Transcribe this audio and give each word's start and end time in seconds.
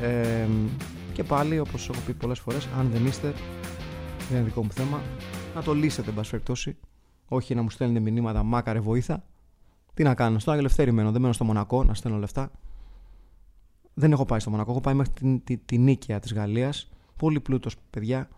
Ε, 0.00 0.48
και 1.12 1.24
πάλι, 1.24 1.58
όπως 1.58 1.88
έχω 1.88 2.00
πει 2.06 2.12
πολλές 2.14 2.38
φορές, 2.38 2.68
αν 2.78 2.90
δεν 2.90 3.06
είστε, 3.06 3.34
δεν 4.28 4.36
είναι 4.38 4.46
δικό 4.46 4.62
μου 4.62 4.70
θέμα, 4.70 5.02
να 5.54 5.62
το 5.62 5.74
λύσετε, 5.74 6.08
εν 6.08 6.14
πάση 6.14 6.30
περιπτώσει. 6.30 6.76
Όχι 7.28 7.54
να 7.54 7.62
μου 7.62 7.70
στέλνετε 7.70 8.10
μηνύματα, 8.10 8.42
μάκαρε 8.42 8.80
βοήθα. 8.80 9.24
Τι 9.94 10.02
να 10.02 10.14
κάνω, 10.14 10.38
στο 10.38 10.50
Αγιο 10.50 10.92
μένω, 10.92 11.12
δεν 11.12 11.20
μένω 11.20 11.32
στο 11.32 11.44
Μονακό 11.44 11.84
να 11.84 11.94
στέλνω 11.94 12.18
λεφτά. 12.18 12.50
Δεν 13.94 14.12
έχω 14.12 14.24
πάει 14.24 14.40
στο 14.40 14.50
Μονακό, 14.50 14.70
έχω 14.70 14.80
πάει 14.80 14.94
μέχρι 14.94 15.12
την, 15.12 15.44
την, 15.44 15.60
την 15.64 15.82
νίκαια 15.82 16.20
της 16.20 16.32
Γαλλίας. 16.32 16.88
Πολύ 17.16 17.40
πλούτος, 17.40 17.76
παιδιά. 17.90 18.28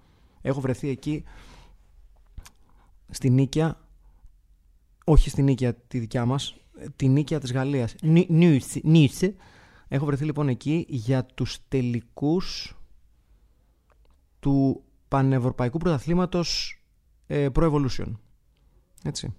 Έχω 0.40 0.60
βρεθεί 0.60 0.88
εκεί, 0.88 1.24
στην 3.10 3.34
νίκαια, 3.34 3.80
όχι 5.04 5.30
στην 5.30 5.44
νίκαια 5.44 5.74
τη 5.74 5.98
δικιά 5.98 6.24
μας, 6.24 6.56
τη 6.96 7.08
νίκαια 7.08 7.40
της 7.40 7.52
Γαλλίας. 7.52 7.94
Νίσε. 8.82 9.34
Έχω 9.88 10.04
βρεθεί 10.04 10.24
λοιπόν 10.24 10.48
εκεί 10.48 10.86
για 10.88 11.24
τους 11.24 11.58
τελικούς 11.68 12.76
του 14.40 14.82
Πανευρωπαϊκού 15.08 15.78
Πρωταθλήματος 15.78 16.80
ε, 17.26 17.48
Pro 17.54 17.72
Evolution. 17.72 18.12
Έτσι. 19.04 19.34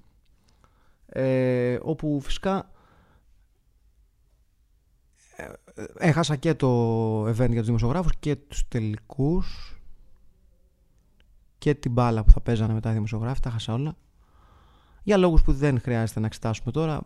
Ε, 1.06 1.78
όπου 1.82 2.20
φυσικά 2.22 2.72
ε, 5.36 5.54
έχασα 5.98 6.36
και 6.36 6.54
το 6.54 7.22
event 7.24 7.50
για 7.50 7.58
τους 7.58 7.66
δημοσιογράφους 7.66 8.12
και 8.20 8.36
τους 8.36 8.68
τελικούς 8.68 9.78
και 11.58 11.76
την 11.76 11.92
μπάλα 11.92 12.24
που 12.24 12.32
θα 12.32 12.42
παίζανε 12.42 12.74
μετά 12.74 12.90
οι 12.90 12.94
δημοσιογράφοι, 12.94 13.40
τα 13.40 13.50
έχασα 13.50 13.74
όλα. 13.74 13.96
Για 15.04 15.18
λόγους 15.18 15.42
που 15.44 15.54
δεν 15.54 15.80
χρειάζεται 15.80 16.20
να 16.20 16.26
εξετάσουμε 16.26 16.72
τώρα, 16.72 17.02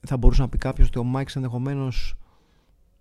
θα 0.00 0.16
μπορούσε 0.16 0.40
να 0.40 0.48
πει 0.48 0.58
κάποιος 0.58 0.88
ότι 0.88 0.98
ο 0.98 1.04
Μάικς 1.04 1.36
ενδεχομένως 1.36 2.16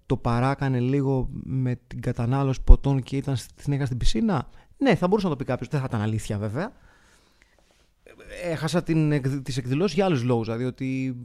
το 0.06 0.17
παράκανε 0.17 0.80
λίγο 0.80 1.30
με 1.44 1.80
την 1.88 2.02
κατανάλωση 2.02 2.61
ποτών 2.64 3.02
και 3.02 3.17
ήταν 3.17 3.36
συνέχεια 3.56 3.86
στην 3.86 3.98
πισίνα; 3.98 4.50
Ναι, 4.78 4.95
θα 4.95 5.08
μπορούσε 5.08 5.28
να 5.28 5.31
το 5.31 5.38
πει 5.38 5.45
κάποιος. 5.45 5.70
Δεν 5.70 5.80
θα 5.80 5.86
ήταν 5.89 6.02
αλήθεια 6.02 6.38
βέβαια. 6.38 6.72
Έχασα 8.44 8.83
τις 9.44 9.58
εκδηλώσεις 9.58 9.95
για 9.95 10.06
άλλους 10.06 10.23
λόγους. 10.23 10.45
Δηλαδή 10.45 10.66
ότι 10.66 11.16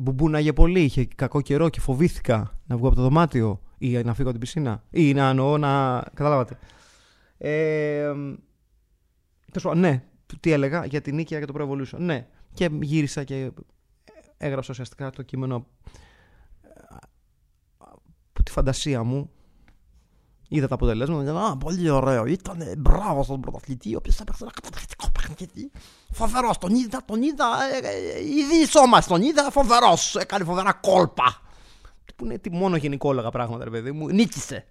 μπουμπούναγε 0.00 0.52
πολύ, 0.52 0.80
είχε 0.80 1.04
κακό 1.04 1.40
καιρό 1.40 1.68
και 1.68 1.80
φοβήθηκα 1.80 2.58
να 2.66 2.76
βγω 2.76 2.86
από 2.86 2.96
το 2.96 3.02
δωμάτιο 3.02 3.60
ή 3.78 3.92
να 3.92 4.14
φύγω 4.14 4.28
από 4.28 4.38
την 4.38 4.40
πισίνα 4.40 4.82
ή 4.90 5.12
να 5.12 5.28
εννοώ 5.28 5.58
να. 5.58 6.02
Καταλάβατε. 6.14 6.58
Ε, 7.38 8.12
ναι, 9.74 10.02
τι 10.40 10.52
έλεγα 10.52 10.84
για 10.84 11.00
την 11.00 11.14
νίκη 11.14 11.38
και 11.38 11.44
το 11.44 11.54
Pro 11.56 11.68
Evolution. 11.68 11.98
Ναι, 11.98 12.26
και 12.54 12.70
γύρισα 12.80 13.24
και 13.24 13.50
έγραψα 14.36 14.70
ουσιαστικά 14.70 15.10
το 15.10 15.22
κείμενο 15.22 15.56
από 15.56 15.66
τη 18.48 18.54
φαντασία 18.54 19.02
μου. 19.02 19.30
Είδα 20.48 20.68
τα 20.68 20.74
αποτελέσματα. 20.74 21.46
Α, 21.46 21.56
πολύ 21.56 21.90
ωραίο. 21.90 22.26
Ήταν 22.26 22.74
μπράβο 22.78 23.22
στον 23.22 23.40
πρωταθλητή, 23.40 23.94
ο 23.94 23.98
οποίος 23.98 24.20
έπαιξε 24.20 24.42
ένα 24.42 24.52
καταπληκτικό 24.52 25.06
παιχνίδι. 25.12 25.70
Φοβερός. 26.12 26.58
Τον 26.58 26.74
είδα, 26.74 27.04
τον 27.04 27.22
είδα. 27.22 27.46
Ειδήσω 28.20 28.86
μας 28.86 29.06
τον 29.06 29.22
είδα. 29.22 29.50
Φοβερός. 29.50 30.16
Έκανε 30.16 30.44
φοβερά 30.44 30.72
κόλπα. 30.72 31.40
Που 32.16 32.24
είναι 32.24 32.38
τι 32.38 32.50
μόνο 32.50 32.76
γενικόλογα 32.76 33.30
πράγματα, 33.30 33.64
ρε 33.64 33.70
παιδί 33.70 33.92
μου. 33.92 34.08
Νίκησε. 34.08 34.66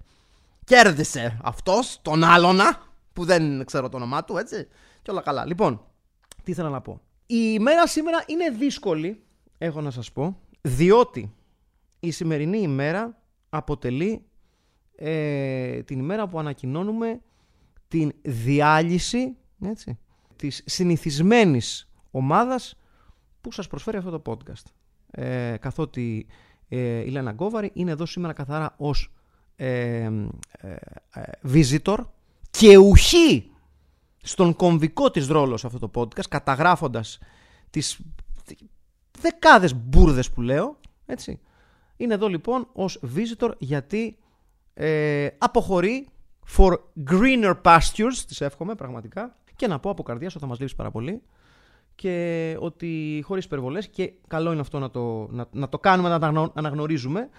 Κέρδισε 0.63 1.39
αυτός 1.43 1.99
τον 2.01 2.23
άλλονα 2.23 2.81
που 3.13 3.25
δεν 3.25 3.65
ξέρω 3.65 3.89
το 3.89 3.97
όνομά 3.97 4.23
του, 4.23 4.37
έτσι. 4.37 4.67
Και 5.01 5.11
όλα 5.11 5.21
καλά. 5.21 5.45
Λοιπόν, 5.45 5.81
τι 6.43 6.51
ήθελα 6.51 6.69
να 6.69 6.81
πω. 6.81 7.01
Η 7.25 7.35
ημέρα 7.53 7.87
σήμερα 7.87 8.23
είναι 8.27 8.49
δύσκολη 8.49 9.21
έχω 9.57 9.81
να 9.81 9.91
σας 9.91 10.11
πω, 10.11 10.37
διότι 10.61 11.33
η 11.99 12.11
σημερινή 12.11 12.57
ημέρα 12.57 13.17
αποτελεί 13.49 14.25
ε, 14.95 15.83
την 15.83 15.99
ημέρα 15.99 16.27
που 16.27 16.39
ανακοινώνουμε 16.39 17.21
την 17.87 18.11
διάλυση 18.21 19.35
έτσι, 19.61 19.97
της 20.35 20.63
συνηθισμένης 20.65 21.91
ομάδας 22.11 22.75
που 23.41 23.51
σας 23.51 23.67
προσφέρει 23.67 23.97
αυτό 23.97 24.19
το 24.19 24.21
podcast. 24.25 24.63
Ε, 25.11 25.57
καθότι 25.59 26.27
ε, 26.69 26.99
η 26.99 27.09
Λένα 27.09 27.31
Γκόβαρη 27.31 27.71
είναι 27.73 27.91
εδώ 27.91 28.05
σήμερα 28.05 28.33
καθαρά 28.33 28.75
ως 28.77 29.11
ε, 29.55 30.09
ε, 30.51 30.75
visitor 31.53 31.97
και 32.49 32.77
ουχή 32.77 33.51
στον 34.17 34.55
κομβικό 34.55 35.11
της 35.11 35.27
ρόλος 35.27 35.59
σε 35.59 35.67
αυτό 35.67 35.79
το 35.79 36.01
podcast 36.01 36.27
καταγράφοντας 36.29 37.19
τις 37.69 37.99
δεκάδες 39.19 39.75
μπουρδες 39.75 40.31
που 40.31 40.41
λέω, 40.41 40.79
έτσι. 41.05 41.39
Είναι 41.97 42.13
εδώ 42.13 42.27
λοιπόν 42.27 42.67
ως 42.73 42.99
visitor 43.15 43.51
γιατί 43.57 44.17
ε, 44.73 45.27
αποχωρεί 45.37 46.07
for 46.57 46.73
greener 47.09 47.53
pastures, 47.61 48.17
τις 48.27 48.41
εύχομαι 48.41 48.75
πραγματικά, 48.75 49.35
και 49.55 49.67
να 49.67 49.79
πω 49.79 49.89
από 49.89 50.03
καρδιά 50.03 50.27
ότι 50.27 50.39
θα 50.39 50.45
μας 50.45 50.59
λείψεις 50.59 50.77
πάρα 50.77 50.91
πολύ 50.91 51.21
και 51.95 52.55
ότι 52.59 53.21
χωρίς 53.25 53.45
υπερβολές 53.45 53.87
και 53.87 54.13
καλό 54.27 54.51
είναι 54.51 54.61
αυτό 54.61 54.79
να 54.79 54.89
το, 54.89 55.27
να, 55.31 55.45
να 55.51 55.69
το 55.69 55.79
κάνουμε, 55.79 56.17
να 56.17 56.51
αναγνωρίζουμε 56.53 57.29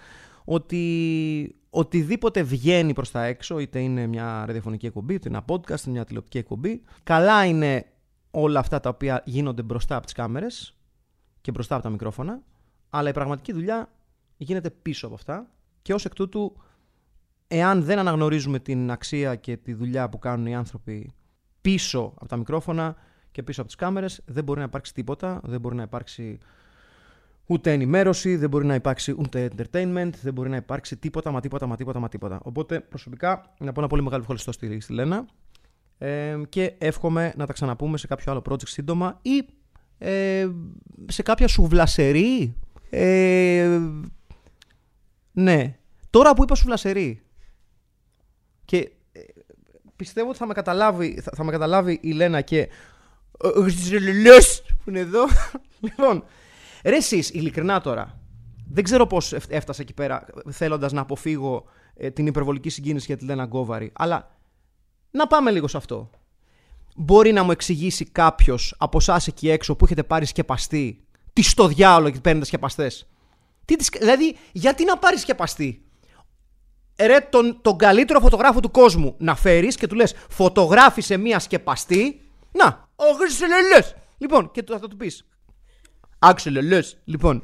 ότι 0.43 1.55
οτιδήποτε 1.69 2.43
βγαίνει 2.43 2.93
προς 2.93 3.11
τα 3.11 3.23
έξω, 3.23 3.59
είτε 3.59 3.79
είναι 3.79 4.07
μια 4.07 4.43
ραδιοφωνική 4.45 4.85
εκπομπή, 4.85 5.13
είτε 5.13 5.27
ένα 5.29 5.45
podcast, 5.47 5.79
είτε 5.79 5.89
μια 5.89 6.05
τηλεοπτική 6.05 6.37
εκπομπή, 6.37 6.81
καλά 7.03 7.45
είναι 7.45 7.85
όλα 8.31 8.59
αυτά 8.59 8.79
τα 8.79 8.89
οποία 8.89 9.21
γίνονται 9.25 9.61
μπροστά 9.61 9.95
από 9.95 10.05
τις 10.05 10.13
κάμερες 10.13 10.77
και 11.41 11.51
μπροστά 11.51 11.75
από 11.75 11.83
τα 11.83 11.89
μικρόφωνα, 11.89 12.41
αλλά 12.89 13.09
η 13.09 13.13
πραγματική 13.13 13.53
δουλειά 13.53 13.89
γίνεται 14.43 14.69
πίσω 14.69 15.05
από 15.05 15.15
αυτά 15.15 15.49
και 15.81 15.93
ως 15.93 16.05
εκ 16.05 16.13
τούτου 16.13 16.55
εάν 17.47 17.83
δεν 17.83 17.99
αναγνωρίζουμε 17.99 18.59
την 18.59 18.91
αξία 18.91 19.35
και 19.35 19.57
τη 19.57 19.73
δουλειά 19.73 20.09
που 20.09 20.19
κάνουν 20.19 20.45
οι 20.45 20.55
άνθρωποι 20.55 21.13
πίσω 21.61 22.13
από 22.15 22.27
τα 22.27 22.37
μικρόφωνα 22.37 22.95
και 23.31 23.43
πίσω 23.43 23.61
από 23.61 23.69
τις 23.69 23.79
κάμερες 23.79 24.21
δεν 24.25 24.43
μπορεί 24.43 24.59
να 24.59 24.65
υπάρξει 24.65 24.93
τίποτα, 24.93 25.41
δεν 25.43 25.59
μπορεί 25.59 25.75
να 25.75 25.83
υπάρξει 25.83 26.37
ούτε 27.45 27.73
ενημέρωση, 27.73 28.35
δεν 28.35 28.49
μπορεί 28.49 28.65
να 28.65 28.75
υπάρξει 28.75 29.15
ούτε 29.17 29.51
entertainment, 29.55 30.09
δεν 30.21 30.33
μπορεί 30.33 30.49
να 30.49 30.55
υπάρξει 30.55 30.97
τίποτα, 30.97 31.31
μα 31.31 31.39
τίποτα, 31.39 31.65
μα 31.65 31.75
τίποτα, 31.75 31.99
μα 31.99 32.07
τίποτα. 32.07 32.39
Οπότε 32.43 32.79
προσωπικά 32.79 33.53
να 33.59 33.71
πω 33.71 33.79
ένα 33.79 33.89
πολύ 33.89 34.03
μεγάλο 34.03 34.21
ευχαριστώ 34.21 34.51
στη, 34.51 34.79
στη 34.79 34.93
Λένα 34.93 35.25
ε, 35.97 36.37
και 36.49 36.73
εύχομαι 36.77 37.33
να 37.37 37.45
τα 37.45 37.53
ξαναπούμε 37.53 37.97
σε 37.97 38.07
κάποιο 38.07 38.31
άλλο 38.31 38.41
project 38.49 38.67
σύντομα 38.67 39.19
ή 39.21 39.45
ε, 39.97 40.47
σε 41.05 41.21
κάποια 41.21 41.47
σουβλασερή. 41.47 42.55
Ε, 42.89 43.79
ναι. 45.41 45.77
Τώρα 46.09 46.33
που 46.33 46.43
είπα 46.43 46.55
σουβλασερή 46.55 47.21
και 48.65 48.77
ε, 49.11 49.21
πιστεύω 49.95 50.29
ότι 50.29 50.37
θα 50.37 50.45
με 50.45 50.53
καταλάβει, 50.53 51.19
θα, 51.21 51.31
θα 51.35 51.43
με 51.43 51.51
καταλάβει 51.51 51.99
η 52.01 52.11
Λένα 52.11 52.41
και 52.41 52.69
που 54.83 54.89
είναι 54.89 54.99
εδώ. 54.99 55.25
λοιπόν, 55.85 56.23
ρε 56.83 56.95
εσείς, 56.95 57.29
ειλικρινά 57.29 57.81
τώρα, 57.81 58.19
δεν 58.69 58.83
ξέρω 58.83 59.07
πώς 59.07 59.33
έφτασα 59.33 59.81
εκεί 59.81 59.93
πέρα 59.93 60.25
θέλοντας 60.49 60.91
να 60.91 61.01
αποφύγω 61.01 61.65
ε, 61.93 62.09
την 62.09 62.27
υπερβολική 62.27 62.69
συγκίνηση 62.69 63.05
για 63.05 63.17
τη 63.17 63.25
Λένα 63.25 63.43
Γκόβαρη, 63.43 63.91
αλλά 63.93 64.37
να 65.11 65.27
πάμε 65.27 65.51
λίγο 65.51 65.67
σε 65.67 65.77
αυτό 65.77 66.09
μπορεί 67.01 67.31
να 67.31 67.43
μου 67.43 67.51
εξηγήσει 67.51 68.05
κάποιος 68.05 68.75
από 68.77 68.97
εσάς 68.97 69.27
εκεί 69.27 69.49
έξω 69.49 69.75
που 69.75 69.85
έχετε 69.85 70.03
πάρει 70.03 70.25
σκεπαστή, 70.25 71.03
τι 71.33 71.41
στο 71.41 71.67
διάολο 71.67 72.09
και 72.09 72.19
παίρνετε 72.19 72.45
σκεπαστές; 72.45 73.07
Δηλαδή, 73.75 74.37
γιατί 74.51 74.85
να 74.85 74.97
πάρεις 74.97 75.21
σκεπαστή. 75.21 75.83
Ρε, 76.99 77.19
τον, 77.19 77.59
τον 77.61 77.77
καλύτερο 77.77 78.19
φωτογράφο 78.19 78.59
του 78.59 78.71
κόσμου 78.71 79.15
να 79.17 79.35
φέρεις 79.35 79.75
και 79.75 79.87
του 79.87 79.95
λες: 79.95 80.15
Φωτογράφησε 80.29 81.17
μία 81.17 81.39
σκεπαστή. 81.39 82.21
Να, 82.51 82.89
όχι 82.95 83.47
λε. 83.47 83.79
Λοιπόν, 84.17 84.51
και 84.51 84.63
θα 84.67 84.79
το 84.79 84.87
του 84.87 84.97
πεις. 84.97 85.25
Άξε 86.19 86.49
λε. 86.49 86.79
Λοιπόν, 87.03 87.43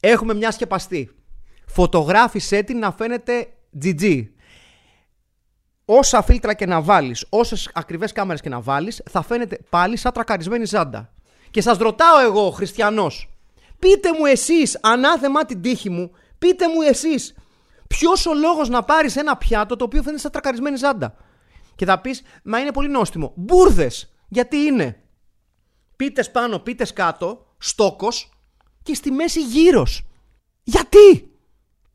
έχουμε 0.00 0.34
μια 0.34 0.50
σκεπαστή. 0.50 1.10
Φωτογράφησε 1.66 2.62
την 2.62 2.78
να 2.78 2.92
φαίνεται 2.92 3.48
GG 3.82 4.26
όσα 5.86 6.22
φίλτρα 6.22 6.54
και 6.54 6.66
να 6.66 6.80
βάλεις, 6.80 7.26
όσες 7.28 7.70
ακριβές 7.74 8.12
κάμερες 8.12 8.40
και 8.40 8.48
να 8.48 8.60
βάλεις, 8.60 9.02
θα 9.10 9.22
φαίνεται 9.22 9.58
πάλι 9.70 9.96
σαν 9.96 10.12
τρακαρισμένη 10.12 10.64
ζάντα. 10.64 11.12
Και 11.50 11.60
σας 11.60 11.78
ρωτάω 11.78 12.18
εγώ, 12.20 12.50
χριστιανός, 12.50 13.28
πείτε 13.78 14.12
μου 14.12 14.24
εσείς, 14.24 14.78
ανάθεμα 14.82 15.44
την 15.44 15.62
τύχη 15.62 15.90
μου, 15.90 16.10
πείτε 16.38 16.68
μου 16.68 16.80
εσείς, 16.80 17.34
Ποιος 17.86 18.26
ο 18.26 18.34
λόγος 18.34 18.68
να 18.68 18.82
πάρεις 18.82 19.16
ένα 19.16 19.36
πιάτο 19.36 19.76
το 19.76 19.84
οποίο 19.84 20.02
φαίνεται 20.02 20.20
σαν 20.20 20.30
τρακαρισμένη 20.30 20.76
ζάντα; 20.76 21.16
Και 21.74 21.84
θα 21.84 22.00
πεις, 22.00 22.22
Μα 22.42 22.58
είναι 22.58 22.72
πολύ 22.72 22.88
νόστιμο. 22.88 23.32
Μπούρδε! 23.36 23.90
Γιατί 24.28 24.56
είναι; 24.56 25.00
Πίτες 25.96 26.30
πάνω, 26.30 26.58
πίτες 26.58 26.92
κάτω, 26.92 27.46
στόκος 27.58 28.30
και 28.82 28.94
στη 28.94 29.10
μέση 29.10 29.40
γύρω. 29.40 29.86
Γιατί! 30.62 31.30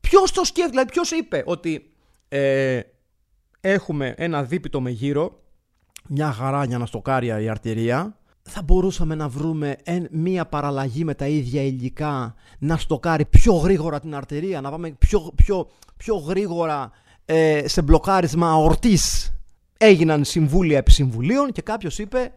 Ποιος 0.00 0.32
το 0.32 0.44
σκέφτεται, 0.44 0.70
δηλαδή 0.70 0.90
ποιος 0.90 1.10
είπε 1.10 1.42
ότι 1.46 1.92
ε, 2.28 2.80
έχουμε 3.60 4.14
ένα 4.16 4.44
δίπητο 4.44 4.80
με 4.80 4.90
γύρο, 4.90 5.42
μια 6.08 6.32
χαρά 6.32 6.64
για 6.64 6.78
να 6.78 6.86
στοκάρει 6.86 7.26
η 7.26 7.48
αρτηρία, 7.48 8.16
θα 8.42 8.62
μπορούσαμε 8.62 9.14
να 9.14 9.28
βρούμε 9.28 9.76
μία 10.10 10.46
παραλλαγή 10.46 11.04
με 11.04 11.14
τα 11.14 11.26
ίδια 11.26 11.62
υλικά 11.62 12.34
να 12.58 12.76
στοκάρει 12.76 13.24
πιο 13.24 13.52
γρήγορα 13.54 14.00
την 14.00 14.14
αρτηρία, 14.14 14.60
να 14.60 14.70
πάμε 14.70 14.90
πιο, 14.90 15.32
πιο, 15.34 15.70
πιο 15.96 16.16
γρήγορα 16.16 16.90
ε, 17.24 17.68
σε 17.68 17.82
μπλοκάρισμα 17.82 18.50
αορτής. 18.50 19.32
Έγιναν 19.78 20.24
συμβούλια 20.24 20.78
επί 20.78 20.90
συμβουλίων 20.90 21.52
και 21.52 21.62
κάποιος 21.62 21.98
είπε 21.98 22.32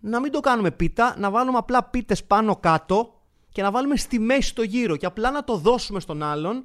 να 0.00 0.20
μην 0.20 0.32
το 0.32 0.40
κάνουμε 0.40 0.70
πίτα, 0.70 1.14
να 1.18 1.30
βάλουμε 1.30 1.58
απλά 1.58 1.84
πίτες 1.84 2.24
πάνω 2.24 2.56
κάτω 2.56 3.20
και 3.48 3.62
να 3.62 3.70
βάλουμε 3.70 3.96
στη 3.96 4.18
μέση 4.18 4.54
το 4.54 4.62
γύρο 4.62 4.96
και 4.96 5.06
απλά 5.06 5.30
να 5.30 5.44
το 5.44 5.56
δώσουμε 5.56 6.00
στον 6.00 6.22
άλλον 6.22 6.64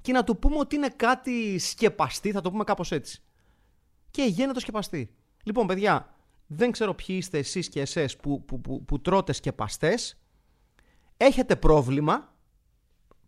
και 0.00 0.12
να 0.12 0.24
του 0.24 0.38
πούμε 0.38 0.58
ότι 0.58 0.76
είναι 0.76 0.88
κάτι 0.96 1.58
σκεπαστή, 1.58 2.30
θα 2.30 2.40
το 2.40 2.50
πούμε 2.50 2.64
κάπως 2.64 2.92
έτσι. 2.92 3.22
Και 4.10 4.22
γίνεται 4.22 4.52
το 4.52 4.60
σκεπαστή. 4.60 5.14
Λοιπόν, 5.42 5.66
παιδιά, 5.66 6.13
δεν 6.46 6.70
ξέρω 6.70 6.94
ποιοι 6.94 7.16
είστε 7.18 7.38
εσείς 7.38 7.68
και 7.68 7.80
εσές 7.80 8.16
που, 8.16 8.44
που, 8.44 8.60
που, 8.60 8.84
που 8.84 9.00
τρώτε 9.00 9.32
σκεπαστές. 9.32 10.16
Έχετε 11.16 11.56
πρόβλημα. 11.56 12.32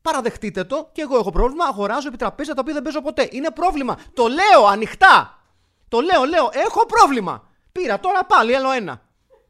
Παραδεχτείτε 0.03 0.65
το 0.65 0.89
και 0.93 1.03
εγώ 1.03 1.17
έχω 1.17 1.31
πρόβλημα. 1.31 1.65
Αγοράζω 1.65 2.09
επί 2.09 2.17
τραπέζια 2.17 2.55
τα 2.55 2.61
οποία 2.61 2.75
δεν 2.75 2.83
παίζω 2.83 3.03
ποτέ. 3.03 3.29
Είναι 3.31 3.51
πρόβλημα. 3.51 3.99
Το 4.13 4.27
λέω 4.27 4.67
ανοιχτά. 4.67 5.41
Το 5.89 6.01
λέω, 6.01 6.25
λέω. 6.25 6.49
Έχω 6.53 6.87
πρόβλημα. 6.87 7.49
Πήρα 7.73 8.01
τώρα 8.01 8.25
πάλι 8.25 8.57
άλλο 8.57 8.71
ένα. 8.71 9.03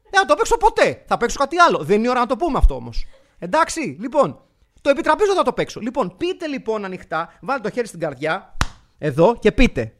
Δεν 0.09 0.19
θα 0.21 0.25
το 0.25 0.35
παίξω 0.35 0.57
ποτέ. 0.57 1.03
Θα 1.07 1.17
παίξω 1.17 1.39
κάτι 1.39 1.57
άλλο. 1.57 1.83
Δεν 1.83 1.99
είναι 1.99 2.09
ώρα 2.09 2.19
να 2.19 2.25
το 2.25 2.35
πούμε 2.35 2.57
αυτό 2.57 2.75
όμως. 2.75 3.05
Εντάξει, 3.39 3.97
λοιπόν. 3.99 4.41
Το 4.81 4.89
επιτραπέζιο 4.89 5.33
θα 5.33 5.43
το 5.43 5.53
παίξω. 5.53 5.79
Λοιπόν, 5.79 6.17
πείτε 6.17 6.47
λοιπόν 6.47 6.85
ανοιχτά, 6.85 7.37
βάλτε 7.41 7.69
το 7.69 7.75
χέρι 7.75 7.87
στην 7.87 7.99
καρδιά, 7.99 8.57
εδώ 8.97 9.37
και 9.39 9.51
πείτε. 9.51 9.96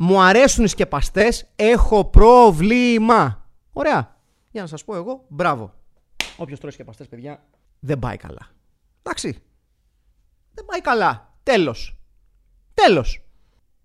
Μου 0.00 0.22
αρέσουν 0.22 0.64
οι 0.64 0.68
σκεπαστές, 0.68 1.46
έχω 1.56 2.04
πρόβλημα. 2.04 3.46
Ωραία. 3.72 4.16
Για 4.50 4.60
να 4.60 4.66
σας 4.66 4.84
πω 4.84 4.94
εγώ, 4.94 5.24
μπράβο. 5.28 5.74
Όποιος 6.36 6.58
τρώει 6.58 6.72
σκεπαστές, 6.72 7.08
παιδιά, 7.08 7.42
δεν 7.78 7.98
πάει 7.98 8.16
καλά. 8.16 8.48
Εντάξει. 9.02 9.42
Δεν 10.54 10.64
πάει 10.64 10.80
καλά. 10.80 11.34
Τέλος. 11.42 11.96
Τέλος. 12.74 13.22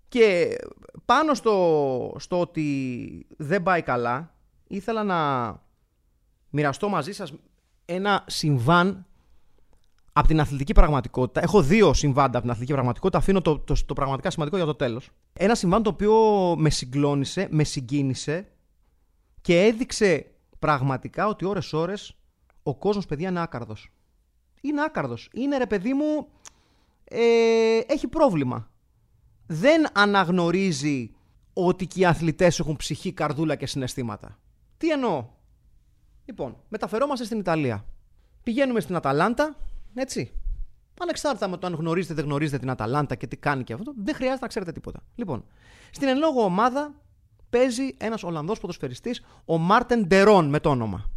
Και 0.08 0.56
πάνω 1.04 1.34
στο, 1.34 2.16
στο 2.18 2.40
ότι 2.40 3.26
δεν 3.36 3.62
πάει 3.62 3.82
καλά, 3.82 4.34
ήθελα 4.66 5.04
να 5.04 5.50
μοιραστώ 6.50 6.88
μαζί 6.88 7.12
σας 7.12 7.32
ένα 7.84 8.24
συμβάν 8.26 9.06
από 10.16 10.28
την 10.28 10.40
αθλητική 10.40 10.72
πραγματικότητα. 10.72 11.42
Έχω 11.42 11.62
δύο 11.62 11.92
συμβάντα 11.92 12.28
από 12.28 12.40
την 12.40 12.50
αθλητική 12.50 12.72
πραγματικότητα. 12.72 13.18
Αφήνω 13.18 13.40
το, 13.42 13.58
το, 13.58 13.74
το, 13.86 13.94
πραγματικά 13.94 14.30
σημαντικό 14.30 14.56
για 14.56 14.66
το 14.66 14.74
τέλος. 14.74 15.10
Ένα 15.32 15.54
συμβάν 15.54 15.82
το 15.82 15.90
οποίο 15.90 16.14
με 16.58 16.70
συγκλώνησε, 16.70 17.48
με 17.50 17.64
συγκίνησε 17.64 18.48
και 19.40 19.62
έδειξε 19.62 20.26
πραγματικά 20.58 21.26
ότι 21.26 21.44
ώρες-ώρες 21.44 22.16
ο 22.62 22.74
κόσμος 22.74 23.06
παιδιά 23.06 23.28
είναι 23.28 23.40
άκαρδος. 23.40 23.90
Είναι 24.60 24.82
άκαρδος. 24.82 25.28
Είναι 25.32 25.56
ρε 25.56 25.66
παιδί 25.66 25.94
μου, 25.94 26.26
ε, 27.04 27.78
έχει 27.86 28.08
πρόβλημα. 28.08 28.70
Δεν 29.46 29.86
αναγνωρίζει 29.92 31.14
ότι 31.52 31.86
και 31.86 32.00
οι 32.00 32.04
αθλητές 32.04 32.58
έχουν 32.58 32.76
ψυχή, 32.76 33.12
καρδούλα 33.12 33.54
και 33.54 33.66
συναισθήματα. 33.66 34.38
Τι 34.76 34.90
εννοώ; 34.90 35.28
Λοιπόν, 36.24 36.56
μεταφερόμαστε 36.68 37.24
στην 37.24 37.38
Ιταλία. 37.38 37.84
Πηγαίνουμε 38.42 38.80
στην 38.80 38.96
Αταλάντα, 38.96 39.56
έτσι. 39.94 40.32
Ανεξάρτητα 41.00 41.48
με 41.48 41.56
το 41.56 41.66
αν 41.66 41.74
γνωρίζετε 41.74 42.14
δεν 42.14 42.24
γνωρίζετε 42.24 42.58
την 42.58 42.70
Αταλάντα 42.70 43.14
και 43.14 43.26
τι 43.26 43.36
κάνει 43.36 43.64
και 43.64 43.72
αυτό, 43.72 43.92
δεν 43.96 44.14
χρειάζεται 44.14 44.40
να 44.40 44.48
ξέρετε 44.48 44.72
τίποτα. 44.72 45.02
Λοιπόν, 45.14 45.44
στην 45.90 46.08
εν 46.08 46.18
λόγω 46.18 46.44
ομάδα 46.44 46.94
παίζει 47.50 47.94
ένας 47.98 48.22
Ολλανδός 48.22 48.60
ποδοσφαιριστής, 48.60 49.24
ο 49.44 49.58
Μάρτεν 49.58 50.06
Ντερόν 50.06 50.48
με 50.48 50.60
το 50.60 50.70
όνομα. 50.70 51.10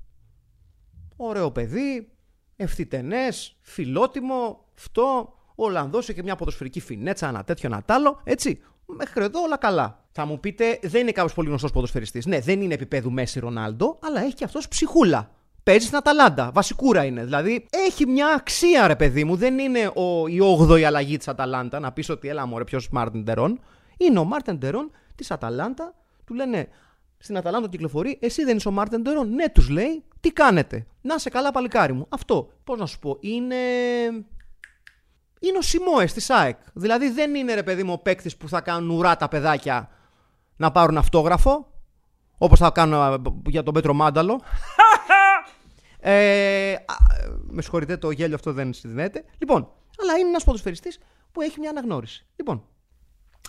Ωραίο 1.15 1.51
παιδί, 1.51 2.11
ευθυτενές, 2.55 3.57
φιλότιμο, 3.61 4.65
αυτό. 4.77 5.33
Ο 5.55 5.65
Ολλανδός 5.65 6.03
έχει 6.03 6.17
και 6.17 6.23
μια 6.23 6.35
ποδοσφαιρική 6.35 6.79
φινέτσα, 6.79 7.27
ένα 7.27 7.43
τέτοιο, 7.43 7.69
ένα 7.69 7.83
άλλο, 7.87 8.21
έτσι. 8.23 8.61
Μέχρι 8.85 9.23
εδώ 9.23 9.41
όλα 9.41 9.57
καλά. 9.57 10.05
Θα 10.11 10.25
μου 10.25 10.39
πείτε, 10.39 10.79
δεν 10.83 11.01
είναι 11.01 11.11
κάποιος 11.11 11.33
πολύ 11.33 11.47
γνωστός 11.47 11.71
ποδοσφαιριστής. 11.71 12.25
Ναι, 12.25 12.39
δεν 12.39 12.61
είναι 12.61 12.73
επίπεδου 12.73 13.11
Μέση 13.11 13.39
Ρονάλντο, 13.39 13.99
αλλά 14.01 14.21
έχει 14.21 14.33
και 14.33 14.43
αυτός 14.43 14.67
ψυχούλα 14.67 15.31
παίζεις 15.67 15.85
στην 15.85 15.97
Αταλάντα. 15.97 16.51
Βασικούρα 16.53 17.03
είναι. 17.03 17.23
Δηλαδή 17.23 17.67
έχει 17.69 18.05
μια 18.05 18.27
αξία, 18.27 18.87
ρε 18.87 18.95
παιδί 18.95 19.23
μου. 19.23 19.35
Δεν 19.35 19.59
είναι 19.59 19.91
ο, 19.95 20.27
η 20.27 20.39
8η 20.59 20.81
αλλαγή 20.81 21.17
της 21.17 21.27
Αταλάντα 21.27 21.79
να 21.79 21.91
πεις 21.91 22.09
ότι 22.09 22.27
έλα 22.27 22.45
μου, 22.45 22.63
ποιος 22.63 22.89
Μάρτιν 22.89 23.25
Τερόν. 23.25 23.59
Είναι 23.97 24.19
ο 24.19 24.23
Μάρτιν 24.23 24.59
Τερόν 24.59 24.91
της 25.15 25.31
Αταλάντα. 25.31 25.93
Του 26.25 26.33
λένε 26.33 26.67
στην 27.17 27.37
Αταλάντα 27.37 27.67
κυκλοφορεί, 27.67 28.17
εσύ 28.21 28.43
δεν 28.43 28.57
είσαι 28.57 28.67
ο 28.67 28.71
Μάρτιν 28.71 29.03
Τερόν. 29.03 29.33
Ναι, 29.33 29.49
τους 29.49 29.69
λέει, 29.69 30.03
τι 30.19 30.31
κάνετε; 30.31 30.85
Να 31.01 31.17
σε 31.17 31.29
καλά, 31.29 31.51
παλικάρι 31.51 31.93
μου. 31.93 32.05
Αυτό, 32.09 32.49
πώς 32.63 32.79
να 32.79 32.85
σου 32.85 32.99
πω, 32.99 33.17
είναι. 33.19 33.55
Είναι 35.39 35.57
ο 35.57 35.61
Σιμόε 35.61 36.05
της 36.05 36.25
ΣΑΕΚ. 36.25 36.57
Δηλαδή 36.73 37.09
δεν 37.09 37.35
είναι 37.35 37.53
ρε 37.53 37.63
παιδί 37.63 37.83
μου 37.83 37.93
ο 37.93 37.97
παίκτης 37.97 38.37
που 38.37 38.49
θα 38.49 38.61
κάνουν 38.61 38.89
ουρά 38.89 39.15
τα 39.15 39.27
παιδάκια 39.27 39.89
να 40.55 40.71
πάρουν 40.71 40.97
αυτόγραφο. 40.97 41.71
Όπως 42.37 42.59
θα 42.59 42.69
κάνω 42.69 43.21
για 43.47 43.63
τον 43.63 43.73
Πέτρο 43.73 43.93
Μάνταλο. 43.93 44.41
Ε, 45.99 46.75
με 47.47 47.61
συγχωρείτε, 47.61 47.97
το 47.97 48.11
γέλιο 48.11 48.35
αυτό 48.35 48.53
δεν 48.53 48.73
συνδέεται. 48.73 49.23
Λοιπόν, 49.37 49.69
αλλά 50.01 50.17
είναι 50.17 50.27
ένας 50.27 50.43
ποδοσφαιριστής 50.43 50.99
που 51.31 51.41
έχει 51.41 51.59
μια 51.59 51.69
αναγνώριση. 51.69 52.25
Λοιπόν, 52.35 52.63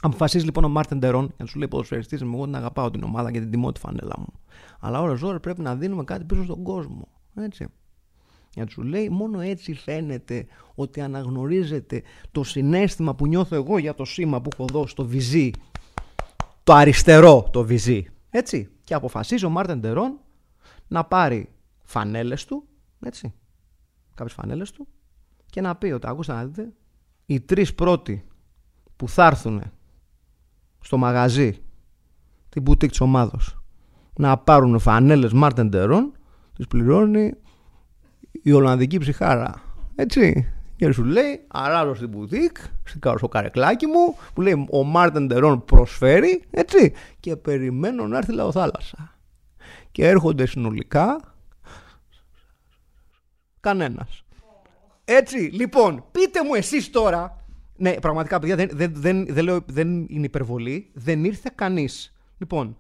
αποφασίζει 0.01 0.45
λοιπόν 0.45 0.65
ο 0.65 0.69
Μάρτιν 0.69 0.99
Ντερόν 0.99 1.25
για 1.25 1.35
να 1.39 1.47
σου 1.47 1.59
λέει 1.59 1.69
ποδοσφαιριστής, 1.69 2.23
εγώ 2.23 2.45
την 2.45 2.57
αγαπάω 2.57 2.91
την 2.91 3.03
ομάδα 3.03 3.31
και 3.31 3.41
την 3.41 3.51
τιμώ 3.51 3.73
τη 3.73 3.81
φανέλα 3.81 4.15
μου. 4.19 4.33
Αλλά 4.81 5.01
ώρε 5.01 5.15
ώρε 5.23 5.39
πρέπει 5.39 5.61
να 5.61 5.77
δίνουμε 5.77 6.05
κάτι 6.05 6.25
πίσω 6.25 6.45
στον 6.45 6.63
κόσμο. 6.63 7.09
Έτσι. 7.35 7.67
Για 8.55 8.65
να 8.65 8.71
σου 8.71 8.83
λέει, 8.83 9.09
μόνο 9.09 9.41
έτσι 9.41 9.75
φαίνεται 9.75 10.47
ότι 10.75 11.01
αναγνωρίζεται 11.01 12.03
το 12.33 12.45
συνέστημα 12.45 13.15
που 13.15 13.27
νιώθω 13.27 13.55
εγώ 13.55 13.79
για 13.79 13.95
το 13.95 14.05
σήμα 14.05 14.41
που 14.41 14.51
έχω 14.53 14.65
δώσει 14.73 14.91
στο 14.91 15.05
βυζί. 15.05 15.51
Το 16.65 16.73
αριστερό 16.73 17.49
το 17.53 17.65
βυζί. 17.65 18.07
Έτσι. 18.31 18.71
Και 18.85 18.95
αποφασίζει 18.95 19.45
ο 19.45 19.51
Μάρτεν 19.51 19.79
Ντε 19.79 19.99
Ρόν 19.99 20.19
να 20.89 21.05
πάρει 21.05 21.49
φανέλες 21.89 22.45
του, 22.45 22.65
έτσι, 23.01 23.35
κάποιες 24.15 24.35
φανέλες 24.35 24.71
του. 24.71 24.89
Και 25.47 25.61
να 25.61 25.77
πει 25.77 25.87
ότι 25.87 26.07
ακούστε 26.09 26.33
να 26.33 26.45
δείτε, 26.45 26.73
οι 27.27 27.41
τρεις 27.41 27.75
πρώτοι 27.75 28.27
που 28.97 29.09
θα 29.09 29.27
έρθουν 29.27 29.63
στο 30.81 30.97
μαγαζί 30.97 31.63
την 32.49 32.63
μπουτίκ 32.63 32.91
της 32.91 33.01
ομάδος 33.01 33.59
να 34.15 34.39
πάρουν 34.39 34.79
φανέλες 34.79 35.33
Μάρτεν 35.33 35.71
Ντε 35.71 35.92
Ρόν 35.92 36.13
τις 36.57 36.67
πληρώνει 36.67 37.35
η 38.43 38.53
Ολλανδική 38.53 38.99
ψυχάρα. 38.99 39.63
Έτσι. 39.95 40.53
Και 40.77 40.93
σου 40.93 41.05
λέει 41.05 41.45
αράζω 41.49 41.95
στην 41.95 42.09
μπουτίκ 42.09 42.57
στο 43.17 43.29
καρεκλάκι 43.29 43.87
μου 43.87 44.17
που 44.35 44.41
λέει 44.41 44.67
ο 44.71 44.85
Μάρτεν 44.85 45.29
Τερόν 45.29 45.65
προσφέρει 45.65 46.45
έτσι. 46.51 46.93
Και 47.21 47.37
περιμένω 47.37 48.07
να 48.07 48.17
έρθει 48.17 48.33
λαοθάλασσα. 48.33 49.19
Και 49.93 50.09
έρχονται 50.09 50.47
συνολικά 50.47 51.37
Κανένας. 53.61 54.25
Έτσι, 55.05 55.37
λοιπόν, 55.37 56.05
πείτε 56.11 56.45
μου 56.45 56.55
εσείς 56.55 56.91
τώρα. 56.91 57.45
Ναι, 57.77 57.93
πραγματικά, 57.93 58.39
παιδιά, 58.39 58.57
δεν, 58.57 58.69
δεν, 58.73 58.93
δεν, 58.95 59.27
δεν, 59.27 59.45
λέω, 59.45 59.61
δεν 59.67 60.07
είναι 60.09 60.27
υπερβολή. 60.27 60.91
Δεν 60.95 61.25
ήρθε 61.25 61.51
κανείς. 61.55 62.17
Λοιπόν, 62.39 62.77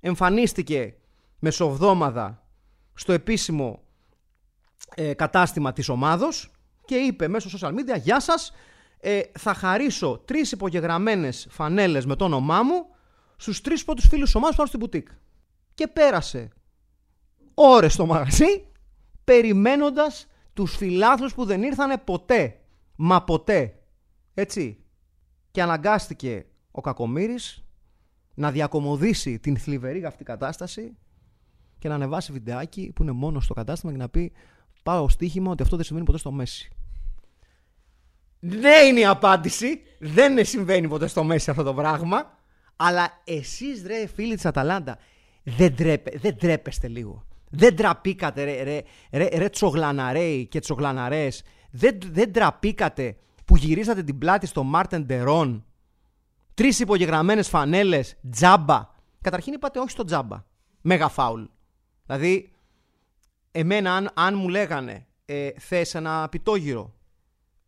εμφανίστηκε 0.00 0.94
μεσοβδόμαδα 1.38 2.46
στο 2.94 3.12
επίσημο 3.12 3.82
ε, 4.94 5.14
κατάστημα 5.14 5.72
της 5.72 5.88
ομάδος 5.88 6.50
και 6.84 6.94
είπε 6.94 7.28
μέσω 7.28 7.58
social 7.58 7.70
media 7.70 8.00
«Γεια 8.00 8.20
σας, 8.20 8.52
ε, 9.00 9.20
θα 9.38 9.54
χαρίσω 9.54 10.22
τρεις 10.24 10.52
υπογεγραμμένες 10.52 11.46
φανέλες 11.50 12.06
με 12.06 12.16
το 12.16 12.24
όνομά 12.24 12.62
μου 12.62 12.86
στους 13.36 13.60
τρεις 13.60 13.84
πρώτους 13.84 14.06
φίλους 14.06 14.24
της 14.24 14.34
ομάδας 14.34 14.56
πάνω 14.56 14.68
στην 14.68 14.80
μπουτίκ». 14.80 15.08
Και 15.74 15.86
πέρασε 15.86 16.48
ώρες 17.54 17.92
στο 17.92 18.06
μαγαζί 18.06 18.66
περιμένοντας 19.24 20.26
τους 20.52 20.76
φιλάθλους 20.76 21.34
που 21.34 21.44
δεν 21.44 21.62
ήρθανε 21.62 21.98
ποτέ. 21.98 22.60
Μα 22.96 23.24
ποτέ. 23.24 23.82
Έτσι. 24.34 24.84
Και 25.50 25.62
αναγκάστηκε 25.62 26.46
ο 26.70 26.80
Κακομύρης 26.80 27.64
να 28.34 28.50
διακομωδήσει 28.50 29.38
την 29.38 29.56
θλιβερή 29.56 30.04
αυτή 30.04 30.24
κατάσταση 30.24 30.96
και 31.78 31.88
να 31.88 31.94
ανεβάσει 31.94 32.32
βιντεάκι 32.32 32.92
που 32.94 33.02
είναι 33.02 33.12
μόνο 33.12 33.40
στο 33.40 33.54
κατάστημα 33.54 33.92
και 33.92 33.98
να 33.98 34.08
πει 34.08 34.32
πάω 34.82 35.08
στοίχημα 35.08 35.50
ότι 35.50 35.62
αυτό 35.62 35.76
δεν 35.76 35.84
συμβαίνει 35.84 36.06
ποτέ 36.06 36.18
στο 36.18 36.32
Μέση. 36.32 36.74
Ναι, 38.46 38.76
είναι 38.88 39.00
η 39.00 39.06
απάντηση. 39.06 39.80
Δεν 39.98 40.44
συμβαίνει 40.44 40.88
ποτέ 40.88 41.06
στο 41.06 41.24
μέση 41.24 41.50
αυτό 41.50 41.62
το 41.62 41.74
πράγμα. 41.74 42.38
Αλλά 42.76 43.20
εσείς, 43.24 43.82
ρε 43.86 44.06
φίλοι 44.06 44.34
της 44.34 44.46
Αταλάντα, 44.46 44.98
δεν, 45.42 45.76
τρέπε, 45.76 46.18
δεν 46.18 46.38
τρέπεστε 46.38 46.88
λίγο. 46.88 47.26
Δεν 47.56 47.76
τραπήκατε, 47.76 48.44
ρε, 48.44 48.62
ρε, 48.62 48.82
ρε, 49.12 49.28
ρε 49.38 49.48
τσογλαναρέοι 49.48 50.46
και 50.46 50.58
τσογλαναρές. 50.58 51.42
Δεν, 51.70 51.98
δεν 52.06 52.32
τραπήκατε 52.32 53.16
που 53.44 53.56
γυρίσατε 53.56 54.02
την 54.02 54.18
πλάτη 54.18 54.46
στο 54.46 54.62
Μάρτεν 54.62 55.04
Ντερόν. 55.04 55.64
Τρεις 56.54 56.80
υπογεγραμμένες 56.80 57.48
φανέλες, 57.48 58.16
τζάμπα. 58.30 58.88
Καταρχήν 59.20 59.52
είπατε 59.52 59.78
όχι 59.78 59.90
στο 59.90 60.04
τζάμπα. 60.04 60.44
Μέγα 60.80 61.08
φάουλ. 61.08 61.42
Δηλαδή, 62.06 62.52
εμένα, 63.50 63.94
αν, 63.94 64.10
αν 64.14 64.36
μου 64.36 64.48
λέγανε 64.48 65.06
ε, 65.24 65.50
θες 65.58 65.94
ένα 65.94 66.28
πιτόγυρο, 66.28 66.94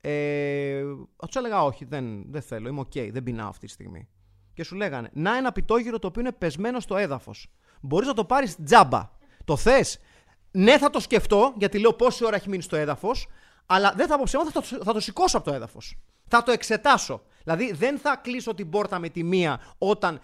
ε, 0.01 0.83
θα 1.17 1.27
τους 1.27 1.37
έλεγα 1.37 1.65
όχι, 1.65 1.85
δεν, 1.85 2.25
δεν 2.31 2.43
θέλω, 2.43 2.69
είμαι 2.69 2.81
οκ, 2.81 2.91
okay, 2.95 3.09
δεν 3.13 3.23
πεινάω 3.23 3.49
αυτή 3.49 3.67
τη 3.67 3.73
στιγμή. 3.73 4.09
Και 4.55 4.65
σου 4.65 4.75
λέγανε, 4.75 5.11
να 5.13 5.37
ένα 5.37 5.53
πιτόγυρο 5.53 5.99
το 5.99 6.07
οποίο 6.07 6.21
είναι 6.21 6.33
πεσμένο 6.33 6.81
στο 6.81 6.97
έδαφος. 6.97 7.51
Μπορείς 7.81 8.09
να 8.09 8.15
το 8.15 8.25
πάρεις 8.25 8.57
τζάμπα. 8.65 9.11
Το 9.47 9.57
θες. 9.57 9.99
Ναι, 10.51 10.79
θα 10.79 10.91
το 10.91 11.01
σκεφτώ, 11.01 11.55
γιατί 11.57 11.79
λέω 11.79 11.93
πόση 11.93 12.25
ώρα 12.25 12.37
έχει 12.37 12.49
μείνει 12.49 12.63
στο 12.63 12.77
έδαφος, 12.77 13.27
αλλά 13.67 13.93
δεν 13.97 14.07
θα 14.07 14.17
πω 14.17 14.23
ψέμα, 14.25 14.45
θα 14.45 14.53
το, 14.53 14.63
θα 14.85 14.93
το 14.93 15.01
σηκώσω 15.01 15.37
από 15.37 15.47
το 15.47 15.55
έδαφος. 15.55 15.99
Θα 16.29 16.43
το 16.43 16.53
εξετάσω. 16.53 17.23
Δηλαδή 17.43 17.73
δεν 17.73 17.99
θα 17.99 18.21
κλείσω 18.23 18.55
την 18.55 18.71
πόρτα 18.71 18.99
με 18.99 19.09
τη 19.09 19.23
μία 19.23 19.61
όταν 19.79 20.21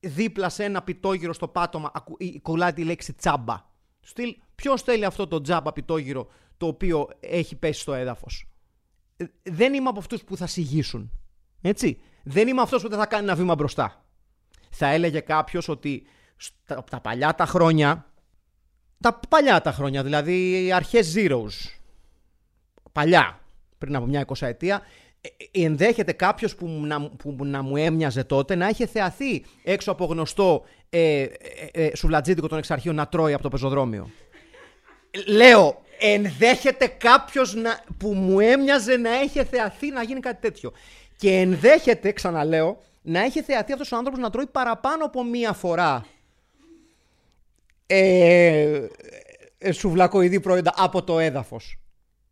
δίπλα 0.00 0.48
σε 0.48 0.64
ένα 0.64 0.82
πιτόγυρο 0.82 1.32
στο 1.32 1.48
πάτωμα 1.48 1.92
κολλάει 2.42 2.72
τη 2.72 2.84
λέξη 2.84 3.12
τσάμπα. 3.12 3.70
Στυλ, 4.00 4.36
ποιος 4.54 4.82
θέλει 4.82 5.04
αυτό 5.04 5.26
το 5.26 5.40
τζάμπα 5.40 5.72
πιτόγυρο 5.72 6.28
το 6.56 6.66
οποίο 6.66 7.08
έχει 7.20 7.56
πέσει 7.56 7.80
στο 7.80 7.94
έδαφος; 7.94 8.48
Ε, 9.16 9.24
δεν 9.42 9.74
είμαι 9.74 9.88
από 9.88 9.98
αυτούς 9.98 10.24
που 10.24 10.36
θα 10.36 10.46
συγγύσουν. 10.46 11.10
Έτσι. 11.60 12.00
Δεν 12.24 12.48
είμαι 12.48 12.60
αυτός 12.60 12.82
που 12.82 12.88
δεν 12.88 12.98
θα 12.98 13.06
κάνει 13.06 13.24
ένα 13.24 13.34
βήμα 13.34 13.54
μπροστά. 13.54 14.04
Θα 14.70 14.86
έλεγε 14.86 15.20
κάποιος 15.20 15.68
ότι 15.68 16.06
στα, 16.36 16.84
τα 16.90 17.00
παλιά 17.00 17.34
τα 17.34 17.46
χρόνια. 17.46 18.11
Τα 19.02 19.20
παλιά 19.28 19.60
τα 19.60 19.72
χρόνια, 19.72 20.02
δηλαδή 20.02 20.70
αρχές 20.72 21.14
Zeros. 21.16 21.70
Παλιά, 22.92 23.40
πριν 23.78 23.96
από 23.96 24.06
μια 24.06 24.20
εικοσαετία, 24.20 24.82
ε, 25.20 25.28
ε, 25.58 25.64
ενδέχεται 25.64 26.12
κάποιος 26.12 26.54
που, 26.54 26.66
να, 26.66 27.10
που 27.10 27.36
να 27.44 27.62
μου 27.62 27.76
έμοιαζε 27.76 28.24
τότε 28.24 28.54
να 28.54 28.68
είχε 28.68 28.86
θεαθεί 28.86 29.44
έξω 29.64 29.90
από 29.90 30.04
γνωστό 30.04 30.64
ε, 30.90 31.26
ε, 31.72 31.90
σουβλατζίδικο 31.96 32.48
των 32.48 32.58
εξαρχείων 32.58 32.94
να 32.94 33.08
τρώει 33.08 33.32
από 33.32 33.42
το 33.42 33.48
πεζοδρόμιο. 33.48 34.10
Λέω, 35.26 35.82
ενδέχεται 35.98 36.86
κάποιος 36.86 37.56
που 37.98 38.14
μου 38.14 38.40
έμοιαζε 38.40 38.96
να 38.96 39.20
είχε 39.22 39.44
θεαθεί 39.44 39.90
να 39.90 40.02
γίνει 40.02 40.20
κάτι 40.20 40.40
τέτοιο. 40.40 40.72
Και 41.16 41.30
ενδέχεται, 41.30 42.12
ξαναλέω, 42.12 42.82
να 43.02 43.20
έχει 43.20 43.42
θεαθεί 43.42 43.72
αυτός 43.72 43.92
ο 43.92 43.96
άνθρωπος 43.96 44.20
να 44.20 44.30
τρώει 44.30 44.46
παραπάνω 44.46 45.04
από 45.04 45.24
μία 45.24 45.52
φορά 45.52 46.06
ε, 47.94 48.88
ε, 49.58 49.72
σουβλακοειδή 49.72 50.40
προϊόντα 50.40 50.74
από 50.76 51.02
το 51.02 51.18
έδαφος. 51.18 51.76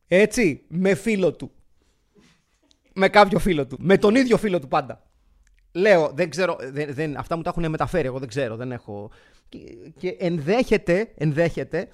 Έτσι, 0.06 0.64
με 0.68 0.94
φίλο 0.94 1.32
του. 1.32 1.50
Με 2.94 3.08
κάποιο 3.08 3.38
φίλο 3.38 3.66
του. 3.66 3.76
Με 3.80 3.98
τον 3.98 4.14
ίδιο 4.14 4.36
φίλο 4.36 4.60
του 4.60 4.68
πάντα. 4.68 5.02
Λέω, 5.72 6.10
δεν 6.14 6.30
ξέρω, 6.30 6.56
δεν, 6.60 6.94
δεν, 6.94 7.16
αυτά 7.16 7.36
μου 7.36 7.42
τα 7.42 7.50
έχουν 7.56 7.70
μεταφέρει, 7.70 8.06
εγώ 8.06 8.18
δεν 8.18 8.28
ξέρω, 8.28 8.56
δεν 8.56 8.72
έχω... 8.72 9.10
Και, 9.48 9.58
και 9.98 10.16
ενδέχεται, 10.18 11.12
ενδέχεται 11.16 11.88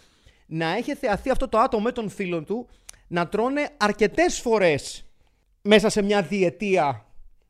να 0.47 0.77
έχει 0.77 0.95
θεαθεί 0.95 1.31
αυτό 1.31 1.49
το 1.49 1.59
άτομο 1.59 1.83
με 1.83 1.93
τον 1.93 2.09
φίλο 2.09 2.43
του 2.43 2.69
να 3.07 3.29
τρώνε 3.29 3.69
αρκετές 3.77 4.41
φορές 4.41 5.05
μέσα 5.63 5.89
σε 5.89 6.03
μια 6.03 6.23
διετία 6.23 7.07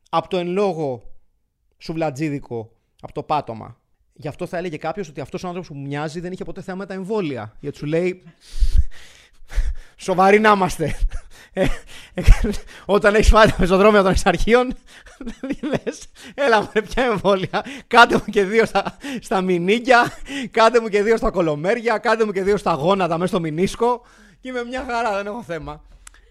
από 0.09 0.27
το 0.27 0.37
εν 0.37 0.47
λόγω 0.47 1.03
σουβλατζίδικο, 1.77 2.71
από 3.01 3.13
το 3.13 3.23
πάτωμα. 3.23 3.76
Γι' 4.19 4.27
αυτό 4.27 4.47
θα 4.47 4.57
έλεγε 4.57 4.77
κάποιος 4.77 5.09
ότι 5.09 5.21
αυτός 5.21 5.43
ο 5.43 5.47
άνθρωπος 5.47 5.69
που 5.69 5.75
μου 5.75 5.87
μοιάζει 5.87 6.19
δεν 6.19 6.31
είχε 6.31 6.43
ποτέ 6.43 6.61
θέμα 6.61 6.77
με 6.77 6.85
τα 6.85 6.93
εμβόλια. 6.93 7.55
Γιατί 7.59 7.77
σου 7.77 7.85
λέει. 7.85 8.23
Σοβαροί 9.95 10.39
να 10.39 10.51
είμαστε. 10.51 10.97
Ε, 11.53 11.65
ε, 12.13 12.21
όταν 12.85 13.15
έχεις 13.15 13.27
φάει 13.27 13.47
τα 13.47 13.55
πεζοδρόμια 13.55 14.01
των 14.01 14.11
εξαρχείων, 14.11 14.73
λες, 15.61 16.07
έλα 16.33 16.69
με 16.73 16.81
πια 16.81 17.03
εμβόλια. 17.03 17.65
Κάντε 17.87 18.15
μου 18.15 18.31
και 18.31 18.43
δύο 18.43 18.65
στα, 18.65 18.97
στα 19.21 19.41
μηνύκια, 19.41 20.13
κάντε 20.51 20.79
μου 20.79 20.87
και 20.87 21.03
δύο 21.03 21.17
στα 21.17 21.31
κολομέρια, 21.31 21.97
κάντε 21.97 22.25
μου 22.25 22.31
και 22.31 22.43
δύο 22.43 22.57
στα 22.57 22.73
γόνατα 22.73 23.17
μέσα 23.17 23.27
στο 23.27 23.39
μηνίσκο. 23.39 24.01
Και 24.39 24.49
είμαι 24.49 24.63
μια 24.63 24.85
χαρά, 24.89 25.15
δεν 25.15 25.25
έχω 25.25 25.43
θέμα 25.43 25.81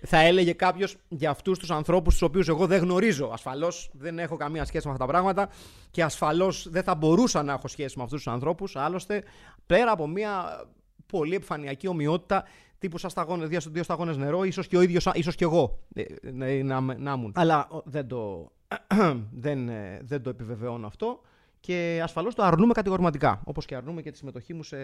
θα 0.02 0.18
έλεγε 0.18 0.52
κάποιος 0.52 0.96
για 1.08 1.30
αυτούς 1.30 1.58
τους 1.58 1.70
ανθρώπους 1.70 2.12
τους 2.12 2.22
οποίους 2.22 2.48
εγώ 2.48 2.66
δεν 2.66 2.80
γνωρίζω. 2.80 3.30
Ασφαλώς 3.32 3.90
δεν 3.92 4.18
έχω 4.18 4.36
καμία 4.36 4.64
σχέση 4.64 4.86
με 4.86 4.92
αυτά 4.92 5.04
τα 5.04 5.10
πράγματα 5.10 5.48
και 5.90 6.02
ασφαλώς 6.02 6.68
δεν 6.70 6.82
θα 6.82 6.94
μπορούσα 6.94 7.42
να 7.42 7.52
έχω 7.52 7.68
σχέση 7.68 7.98
με 7.98 8.02
αυτούς 8.02 8.22
τους 8.22 8.32
ανθρώπους. 8.32 8.76
Άλλωστε, 8.76 9.22
πέρα 9.66 9.90
από 9.90 10.06
μια 10.06 10.60
πολύ 11.06 11.34
επιφανειακή 11.34 11.88
ομοιότητα 11.88 12.44
τύπου 12.78 12.98
σαν 12.98 13.10
σταγόνες, 13.10 13.48
δύο, 13.48 13.60
δύο 13.66 13.82
σταγόνες 13.82 14.16
νερό, 14.16 14.44
ίσως 14.44 14.66
και 14.66 14.76
ο 14.76 14.80
ίδιος, 14.80 15.08
ίσως 15.14 15.34
και 15.34 15.44
εγώ 15.44 15.78
ε, 15.94 16.04
να, 16.32 16.62
να, 16.62 16.80
να 16.80 17.12
ήμουν. 17.12 17.32
Αλλά 17.34 17.68
δεν 17.84 18.06
το, 18.06 18.50
δεν, 19.44 19.68
ε, 19.68 20.00
δεν 20.02 20.22
το 20.22 20.30
επιβεβαιώνω 20.30 20.86
αυτό 20.86 21.20
και 21.60 22.00
ασφαλώς 22.02 22.34
το 22.34 22.42
αρνούμε 22.42 22.72
κατηγορηματικά. 22.72 23.40
Όπως 23.44 23.64
και 23.64 23.74
αρνούμε 23.74 24.02
και 24.02 24.10
τη 24.10 24.16
συμμετοχή 24.16 24.54
μου 24.54 24.62
σε 24.62 24.76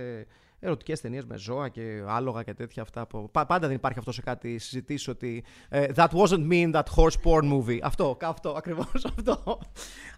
ερωτικές 0.61 1.01
ταινίες 1.01 1.25
με 1.25 1.37
ζώα 1.37 1.69
και 1.69 2.03
άλογα 2.07 2.43
και 2.43 2.55
τέτοια 2.55 2.83
αυτά. 2.83 3.07
Που... 3.07 3.31
Πάντα 3.31 3.59
δεν 3.59 3.71
υπάρχει 3.71 3.99
αυτό 3.99 4.13
σε 4.13 4.23
κάτι 4.23 4.59
συζητήσει 4.59 5.11
ότι 5.11 5.45
ε, 5.69 5.87
That 5.95 6.09
wasn't 6.09 6.49
mean 6.51 6.73
that 6.73 6.83
horse 6.97 7.17
porn 7.25 7.53
movie. 7.53 7.79
Αυτό, 7.83 8.17
αυτό, 8.23 8.51
ακριβώς 8.59 9.05
αυτό. 9.05 9.59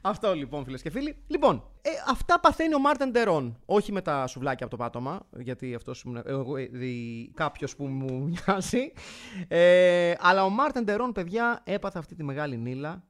αυτό 0.02 0.34
λοιπόν, 0.34 0.64
φίλες 0.64 0.82
και 0.82 0.90
φίλοι. 0.90 1.16
Λοιπόν, 1.26 1.64
ε, 1.82 1.90
αυτά 2.10 2.40
παθαίνει 2.40 2.74
ο 2.74 2.78
Μάρτεν 2.78 3.10
Ντερόν. 3.10 3.58
Όχι 3.64 3.92
με 3.92 4.00
τα 4.02 4.26
σουβλάκια 4.26 4.66
από 4.66 4.76
το 4.76 4.82
πάτωμα, 4.82 5.26
γιατί 5.36 5.74
αυτός 5.74 6.04
ε, 6.24 6.32
κάποιος 7.34 7.76
που 7.76 7.86
μου 7.86 8.22
μοιάζει. 8.46 8.92
Ε, 9.48 10.14
αλλά 10.18 10.44
ο 10.44 10.48
Μάρτεν 10.48 10.84
Ντερόν, 10.84 11.12
παιδιά, 11.12 11.60
έπαθε 11.64 11.98
αυτή 11.98 12.14
τη 12.14 12.24
μεγάλη 12.24 12.56
νύλα 12.56 13.04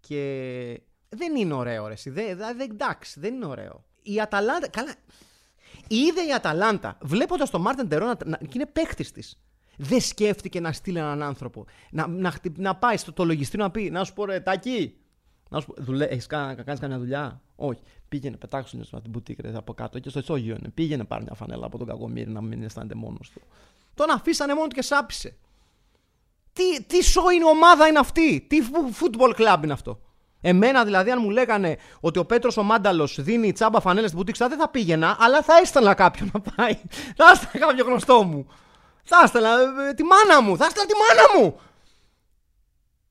και 0.00 0.82
δεν 1.16 1.36
είναι 1.36 1.54
ωραίο, 1.54 1.86
ρε. 1.86 1.94
Δεν, 2.04 2.36
δεν, 2.36 2.60
εντάξει, 2.60 3.20
δεν 3.20 3.34
είναι 3.34 3.46
ωραίο. 3.46 3.84
Η 4.02 4.20
Αταλάντα. 4.20 4.68
Καλά. 4.68 4.94
Είδε 5.88 6.22
η 6.22 6.32
Αταλάντα, 6.34 6.98
βλέποντας 7.02 7.50
τον 7.50 7.60
Μάρτιν 7.60 7.88
Τερό 7.88 8.06
να, 8.24 8.36
και 8.36 8.52
είναι 8.54 8.66
παίχτη 8.66 9.12
της. 9.12 9.40
Δεν 9.76 10.00
σκέφτηκε 10.00 10.60
να 10.60 10.72
στείλει 10.72 10.98
έναν 10.98 11.22
άνθρωπο. 11.22 11.64
Να, 11.90 12.06
να, 12.06 12.32
να 12.56 12.76
πάει 12.76 12.96
στο 12.96 13.12
το 13.12 13.24
λογιστήριο 13.24 13.64
να 13.64 13.70
πει: 13.70 13.90
Να 13.90 14.04
σου 14.04 14.12
πω 14.12 14.24
ρε, 14.24 14.40
τάκι. 14.40 14.94
Να 15.50 15.60
σου 15.60 15.66
πω, 15.66 15.82
δουλε, 15.82 16.04
έχεις 16.04 16.26
κάνει, 16.26 16.62
κάνεις 16.64 16.80
καμιά 16.80 16.98
δουλειά; 16.98 17.42
Όχι. 17.56 17.80
Πήγαινε, 18.08 18.36
πετάξου 18.36 18.84
στην 18.84 19.00
την 19.00 19.10
μπουτίκ 19.10 19.38
από 19.54 19.74
κάτω 19.74 19.98
και 19.98 20.08
στο 20.08 20.18
ισόγειο 20.18 20.56
είναι. 20.58 20.68
Πήγαινε 20.68 21.04
πάρει 21.04 21.22
μια 21.22 21.34
φανέλα 21.34 21.66
από 21.66 21.78
τον 21.78 21.86
κακομίρι 21.86 22.30
να 22.30 22.40
μην 22.40 22.62
αισθάνεται 22.62 22.94
μόνος 22.94 23.30
του. 23.30 23.40
Τον 23.94 24.10
αφήσανε 24.10 24.54
μόνο 24.54 24.66
του 24.66 24.74
και 24.74 24.82
σάπισε. 24.82 25.36
Τι, 26.52 26.82
τι 26.82 27.04
σο 27.04 27.30
είναι 27.30 27.44
ομάδα 27.44 27.86
είναι 27.86 27.98
αυτή, 27.98 28.46
τι 28.48 28.58
football 29.00 29.34
club 29.36 29.60
είναι 29.62 29.72
αυτό; 29.72 30.00
Εμένα 30.40 30.84
δηλαδή, 30.84 31.10
αν 31.10 31.18
μου 31.22 31.30
λέγανε 31.30 31.76
ότι 32.00 32.18
ο 32.18 32.24
Πέτρος 32.24 32.56
ο 32.56 32.62
Μάνταλος 32.62 33.22
δίνει 33.22 33.52
τσάμπα 33.52 33.80
φανέλες 33.80 34.08
στην 34.08 34.18
μπουτίξα, 34.18 34.48
δεν 34.48 34.58
θα 34.58 34.68
πήγαινα, 34.68 35.16
αλλά 35.20 35.42
θα 35.42 35.56
έστελνα 35.62 35.94
κάποιον 35.94 36.30
να 36.32 36.40
πάει. 36.40 36.74
Θα 37.16 37.30
έστελνα 37.32 37.66
κάποιο 37.66 37.84
γνωστό 37.84 38.22
μου. 38.22 38.46
Θα 39.02 39.20
έστελνα 39.24 39.50
ε, 39.88 39.94
τη 39.94 40.02
μάνα 40.02 40.42
μου. 40.42 40.56
Θα 40.56 40.64
έστελνα 40.64 40.88
τη 40.88 40.94
μάνα 40.94 41.44
μου. 41.44 41.60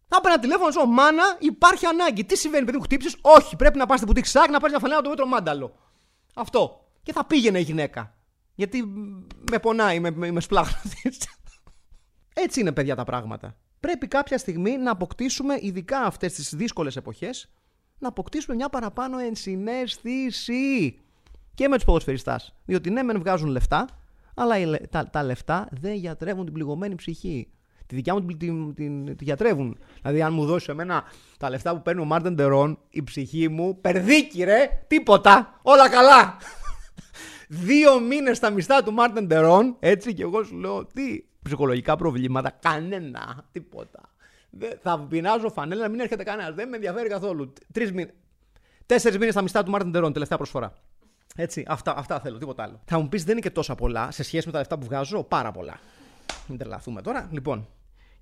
Θα 0.07 0.15
έπαιρνα 0.19 0.39
τηλέφωνο 0.39 0.71
σου, 0.71 0.87
μάνα, 0.87 1.23
υπάρχει 1.39 1.85
ανάγκη. 1.85 2.25
Τι 2.25 2.37
συμβαίνει, 2.37 2.65
παιδί 2.65 2.77
μου, 2.77 2.83
χτύπησες; 2.83 3.15
Όχι, 3.21 3.55
πρέπει 3.55 3.77
να 3.77 3.85
πας 3.85 3.95
στην 3.95 4.07
μπουτίξα 4.07 4.39
σάκ 4.39 4.49
να 4.49 4.59
πάρεις 4.59 4.69
μια 4.69 4.79
φανέλα 4.79 4.99
από 4.99 5.07
τον 5.07 5.17
Πέτρο 5.17 5.27
Μάνταλο. 5.27 5.75
Αυτό. 6.35 6.85
Και 7.03 7.13
θα 7.13 7.25
πήγαινε 7.25 7.59
η 7.59 7.61
γυναίκα. 7.61 8.13
Γιατί 8.55 8.83
με 9.51 9.59
πονάει, 9.59 9.99
με, 9.99 10.11
με, 10.11 10.31
με 10.31 10.41
Έτσι 12.33 12.59
είναι, 12.59 12.71
παιδιά, 12.71 12.95
τα 12.95 13.03
πράγματα 13.03 13.55
πρέπει 13.79 14.07
κάποια 14.07 14.37
στιγμή 14.37 14.77
να 14.77 14.91
αποκτήσουμε, 14.91 15.57
ειδικά 15.61 15.99
αυτές 15.99 16.33
τις 16.33 16.55
δύσκολες 16.55 16.95
εποχές, 16.95 17.49
να 17.99 18.07
αποκτήσουμε 18.07 18.55
μια 18.55 18.69
παραπάνω 18.69 19.17
ενσυναίσθηση 19.17 20.99
και 21.53 21.67
με 21.67 21.75
τους 21.75 21.85
ποδοσφαιριστάς. 21.85 22.55
Διότι 22.65 22.89
ναι, 22.89 23.03
μεν 23.03 23.19
βγάζουν 23.19 23.49
λεφτά, 23.49 23.87
αλλά 24.35 24.55
τα, 24.89 25.09
τα 25.09 25.23
λεφτά 25.23 25.67
δεν 25.71 25.93
γιατρεύουν 25.93 26.45
την 26.45 26.53
πληγωμένη 26.53 26.95
ψυχή. 26.95 27.47
Τη 27.85 27.95
δικιά 27.95 28.13
μου 28.13 28.25
την, 28.25 28.37
την, 28.37 28.73
την, 28.73 29.15
τη 29.15 29.23
γιατρεύουν. 29.23 29.77
Δηλαδή, 30.01 30.21
αν 30.21 30.33
μου 30.33 30.45
δώσεις 30.45 30.67
εμένα 30.67 31.03
τα 31.37 31.49
λεφτά 31.49 31.75
που 31.75 31.81
παίρνει 31.81 32.01
ο 32.01 32.05
Μάρτεν 32.05 32.35
Τερόν, 32.35 32.79
η 32.89 33.03
ψυχή 33.03 33.47
μου 33.47 33.81
περδίκει, 33.81 34.43
ρε! 34.43 34.83
Τίποτα! 34.87 35.59
Όλα 35.61 35.89
καλά! 35.89 36.37
Δύο 37.67 37.99
μήνες 37.99 38.37
στα 38.37 38.49
μισθά 38.49 38.83
του 38.83 38.93
Μάρτεν 38.93 39.27
Τερόν, 39.27 39.75
έτσι, 39.79 40.13
και 40.13 40.21
εγώ 40.21 40.43
σου 40.43 40.55
λέω 40.55 40.85
τι, 40.85 41.23
ψυχολογικά 41.41 41.95
προβλήματα. 41.95 42.49
Κανένα. 42.49 43.45
Τίποτα. 43.51 44.01
θα 44.81 44.99
πεινάζω 44.99 45.49
φανέλα 45.49 45.81
να 45.81 45.89
μην 45.89 45.99
έρχεται 45.99 46.23
κανένας. 46.23 46.53
Δεν 46.53 46.69
με 46.69 46.75
ενδιαφέρει 46.75 47.09
καθόλου. 47.09 47.53
Τρεις 47.71 47.91
μήνες. 47.91 48.13
Τέσσερις 48.85 49.17
μήνες 49.17 49.33
στα 49.33 49.41
μισθά 49.41 49.63
του 49.63 49.71
Μάρτιν 49.71 49.91
Τερόν, 49.91 50.13
τελευταία 50.13 50.37
προσφορά. 50.37 50.73
Έτσι, 51.35 51.65
αυτά, 51.67 51.97
αυτά 51.97 52.19
θέλω, 52.19 52.37
τίποτα 52.37 52.63
άλλο. 52.63 52.81
Θα 52.85 52.99
μου 52.99 53.09
πεις 53.09 53.23
δεν 53.23 53.31
είναι 53.31 53.41
και 53.41 53.51
τόσα 53.51 53.75
πολλά 53.75 54.11
σε 54.11 54.23
σχέση 54.23 54.45
με 54.45 54.51
τα 54.51 54.57
λεφτά 54.57 54.77
που 54.77 54.85
βγάζω. 54.85 55.23
Πάρα 55.23 55.51
πολλά. 55.51 55.79
Μην 56.47 56.57
τρελαθούμε 56.57 57.01
τώρα. 57.01 57.27
Λοιπόν. 57.31 57.67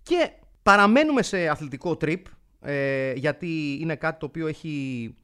Και 0.04 0.32
Παραμένουμε 0.68 1.22
σε 1.22 1.48
αθλητικό 1.48 1.98
trip, 2.02 2.22
ε, 2.62 3.14
γιατί 3.14 3.78
είναι 3.82 3.96
κάτι 3.96 4.20
το 4.20 4.26
οποίο 4.26 4.48
έχει, 4.48 5.16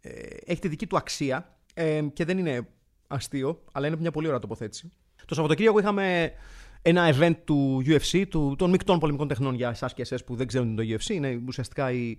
ε, 0.00 0.10
έχει 0.44 0.60
τη 0.60 0.68
δική 0.68 0.86
του 0.86 0.96
αξία 0.96 1.56
ε, 1.74 2.02
και 2.12 2.24
δεν 2.24 2.38
είναι 2.38 2.68
αστείο, 3.06 3.64
αλλά 3.72 3.86
είναι 3.86 3.96
μια 3.96 4.10
πολύ 4.10 4.26
ωραία 4.26 4.38
τοποθέτηση. 4.38 4.90
Το 5.26 5.34
Σαββατοκύριακο 5.34 5.78
είχαμε 5.78 6.32
ένα 6.82 7.14
event 7.14 7.36
του 7.44 7.82
UFC, 7.86 8.24
του, 8.28 8.54
των 8.58 8.70
μεικτών 8.70 8.98
πολεμικών 8.98 9.28
τεχνών 9.28 9.54
για 9.54 9.68
εσάς 9.68 9.94
και 9.94 10.02
εσές 10.02 10.24
που 10.24 10.36
δεν 10.36 10.46
ξέρουν 10.46 10.76
το 10.76 10.82
UFC. 10.86 11.08
Είναι 11.08 11.42
ουσιαστικά 11.46 11.92
η, 11.92 12.16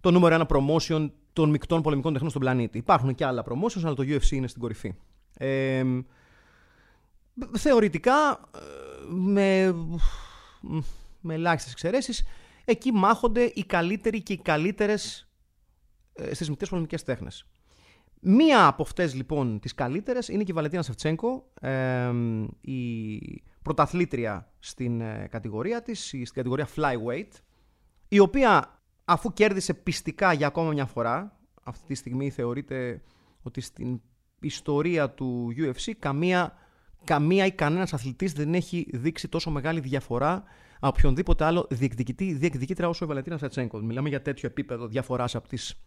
το 0.00 0.10
νούμερο 0.10 0.34
ένα 0.34 0.46
promotion 0.48 1.10
των 1.32 1.50
μεικτών 1.50 1.82
πολεμικών 1.82 2.12
τεχνών 2.12 2.30
στον 2.30 2.42
πλανήτη. 2.42 2.78
Υπάρχουν 2.78 3.14
και 3.14 3.24
άλλα 3.24 3.44
promotions, 3.44 3.82
αλλά 3.84 3.94
το 3.94 4.02
UFC 4.06 4.30
είναι 4.30 4.46
στην 4.46 4.60
κορυφή. 4.60 4.94
Ε, 5.38 5.84
θεωρητικά, 7.56 8.40
με, 9.08 9.74
με 11.20 11.34
ελάχιστες 11.34 11.72
εξαιρέσεις, 11.72 12.24
εκεί 12.64 12.92
μάχονται 12.92 13.42
οι 13.54 13.64
καλύτεροι 13.64 14.22
και 14.22 14.32
οι 14.32 14.38
καλύτερες 14.38 15.28
στις 16.32 16.48
μεικτές 16.48 16.68
πολεμικές 16.68 17.02
τέχνες. 17.02 17.46
Μία 18.20 18.66
από 18.66 18.82
αυτές 18.82 19.14
λοιπόν 19.14 19.60
τις 19.60 19.74
καλύτερες 19.74 20.28
είναι 20.28 20.42
και 20.42 20.50
η 20.50 20.54
Βαλεντίνα 20.54 20.82
Σεφτσέγκο, 20.82 21.52
η 22.60 23.18
πρωταθλήτρια 23.66 24.52
στην 24.58 25.00
ε, 25.00 25.28
κατηγορία 25.30 25.82
της, 25.82 26.06
στην 26.06 26.32
κατηγορία 26.32 26.68
flyweight, 26.76 27.30
η 28.08 28.18
οποία 28.18 28.80
αφού 29.04 29.32
κέρδισε 29.32 29.74
πιστικά 29.74 30.32
για 30.32 30.46
ακόμα 30.46 30.70
μια 30.70 30.86
φορά, 30.86 31.38
αυτή 31.62 31.86
τη 31.86 31.94
στιγμή 31.94 32.30
θεωρείται 32.30 33.02
ότι 33.42 33.60
στην 33.60 34.00
ιστορία 34.40 35.10
του 35.10 35.52
UFC 35.56 35.92
καμία, 35.98 36.56
καμία 37.04 37.46
ή 37.46 37.52
κανένας 37.52 37.92
αθλητής 37.92 38.32
δεν 38.32 38.54
έχει 38.54 38.86
δείξει 38.92 39.28
τόσο 39.28 39.50
μεγάλη 39.50 39.80
διαφορά 39.80 40.44
από 40.80 40.94
οποιονδήποτε 40.98 41.44
άλλο 41.44 41.66
διεκδικητή, 41.70 42.32
διεκδικήτρια 42.32 42.88
όσο 42.88 43.04
η 43.04 43.08
Βαλεντίνα 43.08 43.38
Σεφτσέγκο. 43.38 43.80
Μιλάμε 43.80 44.08
για 44.08 44.22
τέτοιο 44.22 44.48
επίπεδο 44.48 44.86
διαφοράς 44.86 45.34
από 45.34 45.48
τις 45.48 45.80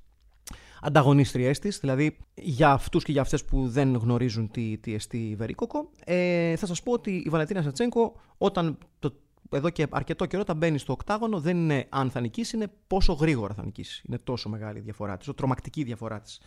ανταγωνίστριές 0.82 1.60
της, 1.60 1.80
δηλαδή 1.80 2.18
για 2.36 2.72
αυτούς 2.72 3.04
και 3.04 3.12
για 3.12 3.22
αυτές 3.22 3.46
που 3.46 3.68
δεν 3.68 3.96
γνωρίζουν 3.96 4.52
τι, 4.52 4.78
τι 4.78 4.94
εστί 4.94 5.36
βερίκοκο. 5.38 5.90
Ε, 6.06 6.56
θα 6.56 6.66
σας 6.66 6.84
πω 6.84 6.92
ότι 6.92 7.12
η 7.26 7.30
Βαλεντίνα 7.30 7.62
Σατσέγκο, 7.62 8.16
όταν 8.38 8.78
το, 9.00 9.14
εδώ 9.50 9.70
και 9.70 9.88
αρκετό 9.90 10.26
καιρό, 10.26 10.42
όταν 10.42 10.58
μπαίνει 10.58 10.78
στο 10.78 10.94
οκτάγωνο, 10.94 11.40
δεν 11.40 11.58
είναι 11.58 11.86
αν 11.90 12.12
θα 12.12 12.20
νικήσει, 12.20 12.56
είναι 12.56 12.72
πόσο 12.88 13.14
γρήγορα 13.14 13.54
θα 13.54 13.64
νικήσει. 13.64 14.04
Είναι 14.08 14.18
τόσο 14.18 14.50
μεγάλη 14.50 14.78
η 14.78 14.82
διαφορά 14.82 15.18
της, 15.18 15.30
τρομακτική 15.36 15.84
διαφορά 15.84 16.20
της 16.20 16.42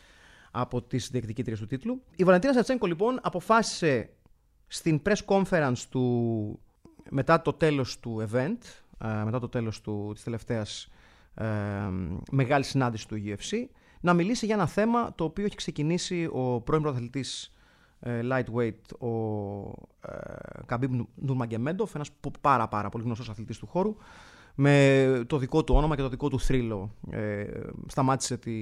από 0.50 0.82
τις 0.82 1.08
διεκδικήτριες 1.10 1.58
του 1.58 1.66
τίτλου. 1.66 2.02
Η 2.16 2.24
Βαλεντίνα 2.24 2.52
Σατσέγκο, 2.52 2.86
λοιπόν, 2.86 3.18
αποφάσισε 3.22 4.10
στην 4.66 5.02
press 5.04 5.24
conference 5.26 5.78
του 5.90 6.60
μετά 7.10 7.42
το 7.42 7.52
τέλος 7.52 8.00
του 8.00 8.28
event, 8.30 8.58
ε, 9.04 9.24
μετά 9.24 9.38
το 9.38 9.48
τέλος 9.48 9.80
του, 9.80 10.10
της 10.14 10.22
τελευταίας 10.22 10.88
ε, 11.34 11.46
μεγάλης 12.30 12.68
συνάντησης 12.68 13.06
του 13.06 13.16
UFC, 13.24 13.66
να 14.02 14.14
μιλήσει 14.14 14.47
για 14.47 14.54
ένα 14.54 14.66
θέμα 14.66 15.14
το 15.14 15.25
οποίο 15.25 15.44
έχει 15.44 15.56
ξεκινήσει 15.56 16.28
ο 16.32 16.61
πρώην 16.61 16.82
πρωταθλητής 16.82 17.54
ε, 18.00 18.21
lightweight, 18.30 19.09
ο 19.09 19.09
ε, 20.00 20.62
Καμπίμπ 20.66 21.00
Νουρμαγκομέντοφ, 21.14 21.94
ένας 21.94 22.11
πάρα 22.40 22.68
πάρα 22.68 22.88
πολύ 22.88 23.04
γνωστός 23.04 23.28
αθλητής 23.28 23.59
του 23.59 23.66
χώρου, 23.66 23.97
με 24.54 25.25
το 25.26 25.38
δικό 25.38 25.64
του 25.64 25.75
όνομα 25.75 25.97
και 25.97 26.02
το 26.02 26.09
δικό 26.09 26.28
του 26.28 26.40
θρύλο. 26.40 26.94
Ε, 27.11 27.44
σταμάτησε 27.87 28.37
τη, 28.37 28.52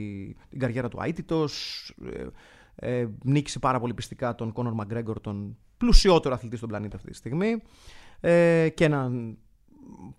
την 0.49 0.59
καριέρα 0.59 0.89
του 0.89 0.99
αήττητος, 1.03 1.85
ε, 2.13 2.27
ε, 2.75 3.09
νίκησε 3.25 3.59
πάρα 3.59 3.81
πολύ 3.81 3.95
πειστικά 3.95 4.35
τον 4.35 4.53
Κόνορ 4.53 4.73
ΜακΓκρέγκορ, 4.73 5.21
τον 5.21 5.57
πλουσιότερο 5.77 6.35
αθλητή 6.35 6.57
στον 6.57 6.69
πλανήτη 6.69 6.97
αυτή 6.97 7.11
τη 7.11 7.17
στιγμή 7.17 7.63
ε, 8.21 8.69
και 8.75 8.85
έναν 8.85 9.39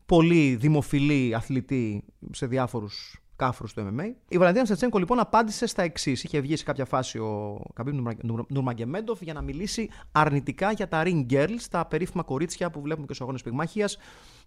πολύ 0.06 0.56
δημοφιλή 0.56 1.36
αθλητή 1.36 2.04
σε 2.32 2.46
διάφορους 2.46 3.21
κάφρους 3.42 3.68
του 3.68 3.88
MMA. 3.88 4.14
Η 4.28 4.38
Βαλαντίνα 4.38 4.66
Σεφτσένκο 4.66 4.98
λοιπόν 4.98 5.20
απάντησε 5.20 5.66
στα 5.66 5.82
εξής. 5.82 6.24
Είχε 6.24 6.40
βγει 6.40 6.56
σε 6.56 6.64
κάποια 6.64 6.86
φάση 6.86 7.18
ο 7.18 7.62
Καμπίμ 7.74 8.04
Νουρμαγκεμέντοφ 8.48 9.22
για 9.22 9.34
να 9.34 9.42
μιλήσει 9.42 9.90
αρνητικά 10.12 10.72
για 10.72 10.88
τα 10.88 11.04
ring 11.06 11.26
girls, 11.30 11.62
τα 11.70 11.86
περίφημα 11.86 12.24
κορίτσια 12.24 12.70
που 12.70 12.82
βλέπουμε 12.82 13.06
και 13.06 13.14
στους 13.14 13.22
αγώνες 13.22 13.42
πυγμάχιας, 13.42 13.98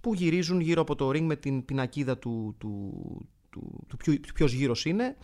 που 0.01 0.15
γυρίζουν 0.15 0.61
γύρω 0.61 0.81
από 0.81 0.95
το 0.95 1.09
ring 1.09 1.21
με 1.21 1.37
την 1.37 1.65
πινακίδα 1.65 2.19
του, 2.19 2.55
του, 2.59 2.93
του, 3.51 3.87
του 3.89 4.33
ποιος 4.35 4.53
γύρος 4.53 4.85
είναι. 4.85 5.17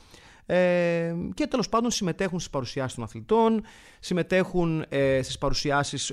Ε, 0.52 1.14
και 1.34 1.46
τέλος 1.46 1.68
πάντων 1.68 1.90
συμμετέχουν 1.90 2.38
στις 2.38 2.50
παρουσιάσεις 2.50 2.94
των 2.94 3.04
αθλητών, 3.04 3.62
συμμετέχουν 4.00 4.84
ε, 4.88 5.22
στις 5.22 5.38
παρουσιάσεις 5.38 6.12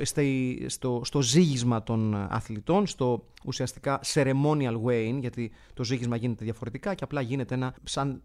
στο, 0.68 1.02
στο 1.04 1.22
ζήγισμα 1.22 1.84
των 1.84 2.16
αθλητών, 2.16 2.88
στο 2.88 3.24
ουσιαστικά 3.46 4.00
ceremonial 4.14 4.82
weighing, 4.86 5.18
γιατί 5.20 5.52
το 5.74 5.84
ζήγισμα 5.84 6.16
γίνεται 6.16 6.44
διαφορετικά 6.44 6.94
και 6.94 7.04
απλά 7.04 7.22
γίνεται 7.22 7.54
ένα 7.54 7.76
σαν 7.84 8.22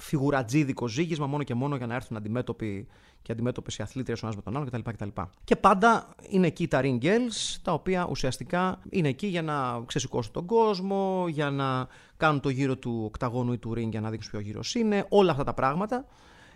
φιγουρατζίδικο 0.00 0.88
ζήγισμα 0.88 1.26
μόνο 1.26 1.42
και 1.42 1.54
μόνο 1.54 1.76
για 1.76 1.86
να 1.86 1.94
έρθουν 1.94 2.16
αντιμέτωποι 2.16 2.86
και 3.22 3.32
αντιμέτωπες 3.32 3.76
οι 3.76 3.82
αθλήτριες 3.82 4.22
ο 4.22 4.26
ένας 4.26 4.36
με 4.36 4.42
τον 4.42 4.56
άλλο 4.56 4.66
κτλ, 4.66 4.90
κτλ. 4.90 5.20
Και 5.44 5.56
πάντα 5.56 6.14
είναι 6.28 6.46
εκεί 6.46 6.68
τα 6.68 6.80
ring 6.82 6.98
girls, 7.02 7.58
τα 7.62 7.72
οποία 7.72 8.06
ουσιαστικά 8.10 8.78
είναι 8.90 9.08
εκεί 9.08 9.26
για 9.26 9.42
να 9.42 9.82
ξεσηκώσουν 9.86 10.32
τον 10.32 10.46
κόσμο, 10.46 11.24
για 11.28 11.50
να 11.50 11.86
κάνουν 12.16 12.40
το 12.40 12.48
γύρο 12.48 12.76
του 12.76 13.02
οκταγώνου 13.04 13.52
ή 13.52 13.58
του 13.58 13.72
ring 13.72 13.88
για 13.90 14.00
να 14.00 14.10
δείξουν 14.10 14.30
ποιο 14.30 14.40
γύρος 14.40 14.74
είναι, 14.74 15.06
όλα 15.08 15.30
αυτά 15.30 15.44
τα 15.44 15.54
πράγματα. 15.54 16.04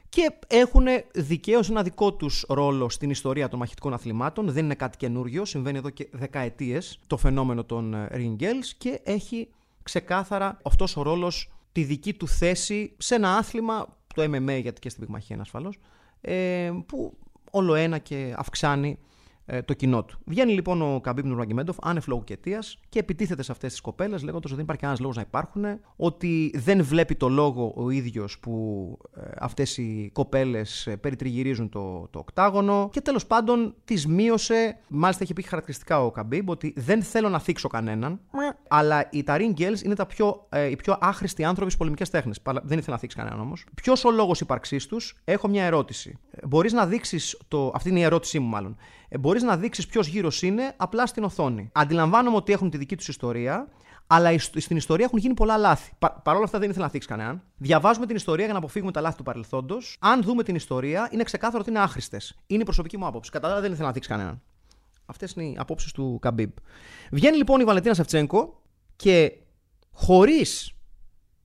Και 0.08 0.30
έχουν 0.46 0.86
δικαίως 1.14 1.70
ένα 1.70 1.82
δικό 1.82 2.12
τους 2.12 2.44
ρόλο 2.48 2.88
στην 2.88 3.10
ιστορία 3.10 3.48
των 3.48 3.58
μαχητικών 3.58 3.94
αθλημάτων. 3.94 4.50
Δεν 4.50 4.64
είναι 4.64 4.74
κάτι 4.74 4.96
καινούριο, 4.96 5.44
συμβαίνει 5.44 5.78
εδώ 5.78 5.90
και 5.90 6.08
δεκαετίες 6.12 7.00
το 7.06 7.16
φαινόμενο 7.16 7.64
των 7.64 7.94
ε, 7.94 8.08
ring 8.12 8.42
girls 8.42 8.72
και 8.78 9.00
έχει 9.04 9.48
ξεκάθαρα 9.82 10.58
αυτός 10.62 10.96
ο 10.96 11.02
ρόλος 11.02 11.50
τη 11.74 11.84
δική 11.84 12.14
του 12.14 12.28
θέση 12.28 12.94
σε 12.98 13.14
ένα 13.14 13.36
άθλημα, 13.36 13.98
το 14.14 14.22
MMA 14.22 14.60
γιατί 14.60 14.80
και 14.80 14.88
στην 14.88 15.02
πυγμαχία 15.02 15.34
είναι 15.34 15.44
ασφαλώς, 15.44 15.78
ε, 16.20 16.72
που 16.86 17.18
ολοένα 17.50 17.98
και 17.98 18.34
αυξάνει 18.36 18.98
ε, 18.98 19.04
το 19.64 19.74
κοινό 19.74 20.04
του. 20.04 20.18
Βγαίνει 20.24 20.52
λοιπόν 20.52 20.82
ο 20.82 21.00
Καμπίμπ 21.00 21.24
Νουρμαγκομέντοφ 21.24 21.76
άνευ 21.82 22.06
λόγου 22.06 22.24
και 22.24 22.32
αιτίας 22.32 22.78
και 22.88 22.98
επιτίθεται 22.98 23.42
σε 23.42 23.52
αυτές 23.52 23.70
τις 23.70 23.80
κοπέλες, 23.80 24.22
λέγοντας 24.22 24.44
ότι 24.44 24.54
δεν 24.54 24.62
υπάρχει 24.62 24.82
κανένα 24.82 25.00
λόγος 25.00 25.16
να 25.16 25.22
υπάρχουν, 25.22 25.64
ότι 25.96 26.52
δεν 26.54 26.84
βλέπει 26.84 27.14
το 27.14 27.28
λόγο 27.28 27.72
ο 27.76 27.90
ίδιος 27.90 28.38
που 28.38 28.98
ε, 29.16 29.20
αυτές 29.38 29.78
οι 29.78 30.10
κοπέλες 30.12 30.86
ε, 30.86 30.96
περιτριγυρίζουν 30.96 31.68
το, 31.68 32.08
το 32.10 32.18
οκτάγωνο 32.18 32.88
και 32.92 33.00
τέλος 33.00 33.26
πάντων 33.26 33.74
τις 33.84 34.06
μείωσε. 34.06 34.78
Μάλιστα 34.88 35.22
έχει 35.22 35.32
πει 35.32 35.42
χαρακτηριστικά 35.42 36.04
ο 36.04 36.10
Καμπίμπ 36.10 36.48
ότι 36.48 36.72
δεν 36.76 37.02
θέλω 37.02 37.28
να 37.28 37.38
θίξω 37.38 37.68
κανέναν, 37.68 38.20
αλλά 38.68 39.08
οι 39.10 39.24
Tarin 39.26 39.52
Girls 39.58 39.84
είναι 39.84 39.94
τα 39.94 40.06
πιο, 40.06 40.46
ε, 40.48 40.66
οι 40.66 40.76
πιο 40.76 40.96
άχρηστοι 41.00 41.44
άνθρωποι 41.44 41.70
στις 41.70 41.76
πολεμικές 41.76 42.10
τέχνες. 42.10 42.40
Δεν 42.62 42.78
ήθελα 42.78 42.94
να 42.94 42.98
θίξει 42.98 43.16
κανέναν 43.16 43.40
όμως. 43.40 43.66
Ποιος 43.74 44.04
ο 44.04 44.10
λόγος 44.10 44.40
ύπαρξής 44.40 44.86
τους, 44.86 45.16
έχω 45.24 45.48
μια 45.48 45.64
ερώτηση. 45.64 46.18
Μπορείς 46.44 46.72
να 46.72 46.86
δείξεις. 46.86 47.38
Το... 47.48 47.72
Αυτή 47.74 47.88
είναι 47.88 47.98
η 47.98 48.02
ερώτησή 48.02 48.38
μου, 48.38 48.48
μάλλον. 48.48 48.76
Ε, 49.14 49.18
μπορείς 49.18 49.42
να 49.42 49.56
δείξεις 49.56 49.86
ποιος 49.86 50.06
γύρος 50.06 50.42
είναι 50.42 50.74
απλά 50.76 51.06
στην 51.06 51.24
οθόνη. 51.24 51.70
Αντιλαμβάνομαι 51.72 52.36
ότι 52.36 52.52
έχουν 52.52 52.70
τη 52.70 52.76
δική 52.76 52.96
τους 52.96 53.08
ιστορία, 53.08 53.68
αλλά 54.06 54.38
στην 54.38 54.76
ιστορία 54.76 55.04
έχουν 55.04 55.18
γίνει 55.18 55.34
πολλά 55.34 55.56
λάθη. 55.56 55.92
Παρ' 55.98 56.34
όλα 56.34 56.44
αυτά 56.44 56.58
δεν 56.58 56.70
ήθελα 56.70 56.84
να 56.84 56.90
θίξεις 56.90 57.10
κανέναν. 57.10 57.42
Διαβάζουμε 57.56 58.06
την 58.06 58.16
ιστορία 58.16 58.44
για 58.44 58.52
να 58.52 58.58
αποφύγουμε 58.58 58.92
τα 58.92 59.00
λάθη 59.00 59.16
του 59.16 59.22
παρελθόντος. 59.22 59.96
Αν 60.00 60.22
δούμε 60.22 60.42
την 60.42 60.54
ιστορία, 60.54 61.08
είναι 61.12 61.22
ξεκάθαρο 61.22 61.58
ότι 61.60 61.70
είναι 61.70 61.78
άχρηστες. 61.78 62.36
Είναι 62.46 62.60
η 62.60 62.64
προσωπική 62.64 62.98
μου 62.98 63.06
άποψη. 63.06 63.30
Κατά 63.30 63.60
δεν 63.60 63.72
ήθελα 63.72 63.86
να 63.86 63.92
θίξεις 63.92 64.12
κανέναν. 64.12 64.42
Αυτές 65.06 65.32
είναι 65.32 65.44
οι 65.44 65.56
απόψεις 65.58 65.92
του 65.92 66.18
Καμπίμπ. 66.20 66.50
Βγαίνει 67.10 67.36
λοιπόν 67.36 67.60
η 67.60 67.64
Βαλεντίνα 67.64 67.94
Σεφτσέγκο 67.94 68.62
και 68.96 69.32
χωρίς 69.92 70.74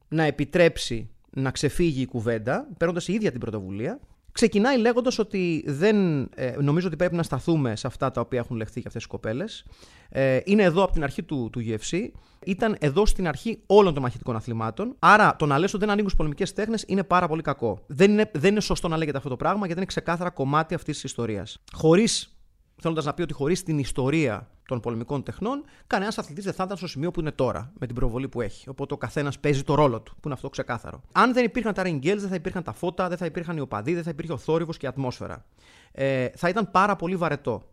να 0.07 0.23
επιτρέψει 0.23 1.09
να 1.29 1.51
ξεφύγει 1.51 2.01
η 2.01 2.05
κουβέντα, 2.05 2.67
παίρνοντας 2.77 3.07
η 3.07 3.13
ίδια 3.13 3.31
την 3.31 3.39
πρωτοβουλία, 3.39 3.99
Ξεκινάει 4.31 4.77
λέγοντας 4.77 5.19
ότι 5.19 5.63
δεν 5.67 6.21
ε, 6.35 6.55
νομίζω 6.61 6.87
ότι 6.87 6.95
πρέπει 6.95 7.15
να 7.15 7.23
σταθούμε 7.23 7.75
σε 7.75 7.87
αυτά 7.87 8.11
τα 8.11 8.21
οποία 8.21 8.39
έχουν 8.39 8.55
λεχθεί 8.55 8.79
για 8.79 8.87
αυτές 8.87 9.01
τις 9.01 9.11
κοπέλες. 9.11 9.65
Ε, 10.09 10.39
είναι 10.43 10.63
εδώ 10.63 10.83
από 10.83 10.93
την 10.93 11.03
αρχή 11.03 11.23
του, 11.23 11.49
του 11.51 11.61
UFC. 11.65 12.07
Ήταν 12.45 12.75
εδώ 12.79 13.05
στην 13.05 13.27
αρχή 13.27 13.61
όλων 13.65 13.93
των 13.93 14.03
μαχητικών 14.03 14.35
αθλημάτων. 14.35 14.95
Άρα 14.99 15.35
το 15.35 15.45
να 15.45 15.59
λες 15.59 15.73
ότι 15.73 15.79
δεν 15.79 15.89
ανοίγουν 15.89 16.09
στι 16.09 16.17
πολεμικέ 16.17 16.47
τέχνες 16.47 16.83
είναι 16.87 17.03
πάρα 17.03 17.27
πολύ 17.27 17.41
κακό. 17.41 17.79
Δεν 17.87 18.11
είναι, 18.11 18.31
δεν 18.33 18.51
είναι 18.51 18.59
σωστό 18.59 18.87
να 18.87 18.97
λέγεται 18.97 19.17
αυτό 19.17 19.29
το 19.29 19.35
πράγμα 19.35 19.59
γιατί 19.65 19.75
είναι 19.75 19.85
ξεκάθαρα 19.85 20.29
κομμάτι 20.29 20.73
αυτής 20.73 20.93
της 20.93 21.03
ιστορίας. 21.03 21.61
Χωρίς 21.73 22.38
θέλοντας 22.79 23.05
να 23.05 23.13
πει 23.13 23.21
ότι 23.21 23.33
χωρίς 23.33 23.63
την 23.63 23.79
ιστορία 23.79 24.49
των 24.67 24.79
πολεμικών 24.79 25.23
τεχνών, 25.23 25.63
κανένας 25.87 26.17
αθλητής 26.17 26.43
δεν 26.43 26.53
θα 26.53 26.63
ήταν 26.63 26.77
στο 26.77 26.87
σημείο 26.87 27.11
που 27.11 27.19
είναι 27.19 27.31
τώρα, 27.31 27.71
με 27.79 27.85
την 27.85 27.95
προβολή 27.95 28.27
που 28.27 28.41
έχει. 28.41 28.69
Οπότε 28.69 28.93
ο 28.93 28.97
καθένας 28.97 29.39
παίζει 29.39 29.63
το 29.63 29.73
ρόλο 29.73 30.01
του, 30.01 30.11
που 30.13 30.21
είναι 30.23 30.33
αυτό 30.33 30.49
ξεκάθαρο. 30.49 31.01
Αν 31.11 31.33
δεν 31.33 31.45
υπήρχαν 31.45 31.73
τα 31.73 31.83
ring 31.85 31.99
δεν 32.01 32.19
θα 32.19 32.35
υπήρχαν 32.35 32.63
τα 32.63 32.73
φώτα, 32.73 33.07
δεν 33.07 33.17
θα 33.17 33.25
υπήρχαν 33.25 33.57
οι 33.57 33.59
οπαδοί, 33.59 33.93
δεν 33.93 34.03
θα 34.03 34.09
υπήρχε 34.09 34.31
ο 34.31 34.37
θόρυβος 34.37 34.77
και 34.77 34.85
η 34.85 34.89
ατμόσφαιρα. 34.89 35.45
Ε, 35.91 36.27
θα 36.35 36.49
ήταν 36.49 36.71
πάρα 36.71 36.95
πολύ 36.95 37.15
βαρετό. 37.15 37.63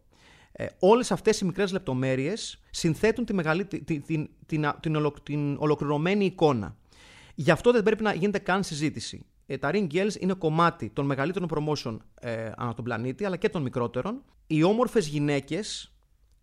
Ε, 0.52 0.66
Όλες 0.78 1.10
αυτές 1.10 1.40
οι 1.40 1.44
μικρές 1.44 1.72
λεπτομέρειες 1.72 2.62
συνθέτουν 2.70 3.24
τη 3.24 3.34
μεγαλή, 3.34 3.64
την, 3.64 3.84
την, 3.84 4.04
την, 4.06 4.28
την, 4.80 5.12
την 5.22 5.56
ολοκληρωμένη 5.58 6.24
εικόνα. 6.24 6.76
Γι' 7.34 7.50
αυτό 7.50 7.72
δεν 7.72 7.82
πρέπει 7.82 8.02
να 8.02 8.14
γίνεται 8.14 8.38
καν 8.38 8.62
συζήτηση. 8.62 9.26
Ε, 9.46 9.58
τα 9.58 9.70
ring 9.72 9.86
girls 9.92 10.20
είναι 10.20 10.32
κομμάτι 10.32 10.90
των 10.90 11.06
μεγαλύτερων 11.06 11.48
promotion 11.54 11.96
ε, 12.20 12.50
ανά 12.56 12.74
τον 12.74 12.84
πλανήτη, 12.84 13.24
αλλά 13.24 13.36
και 13.36 13.48
των 13.48 13.62
μικρότερων. 13.62 14.22
Οι 14.46 14.62
όμορφες 14.62 15.06
γυναίκες 15.06 15.92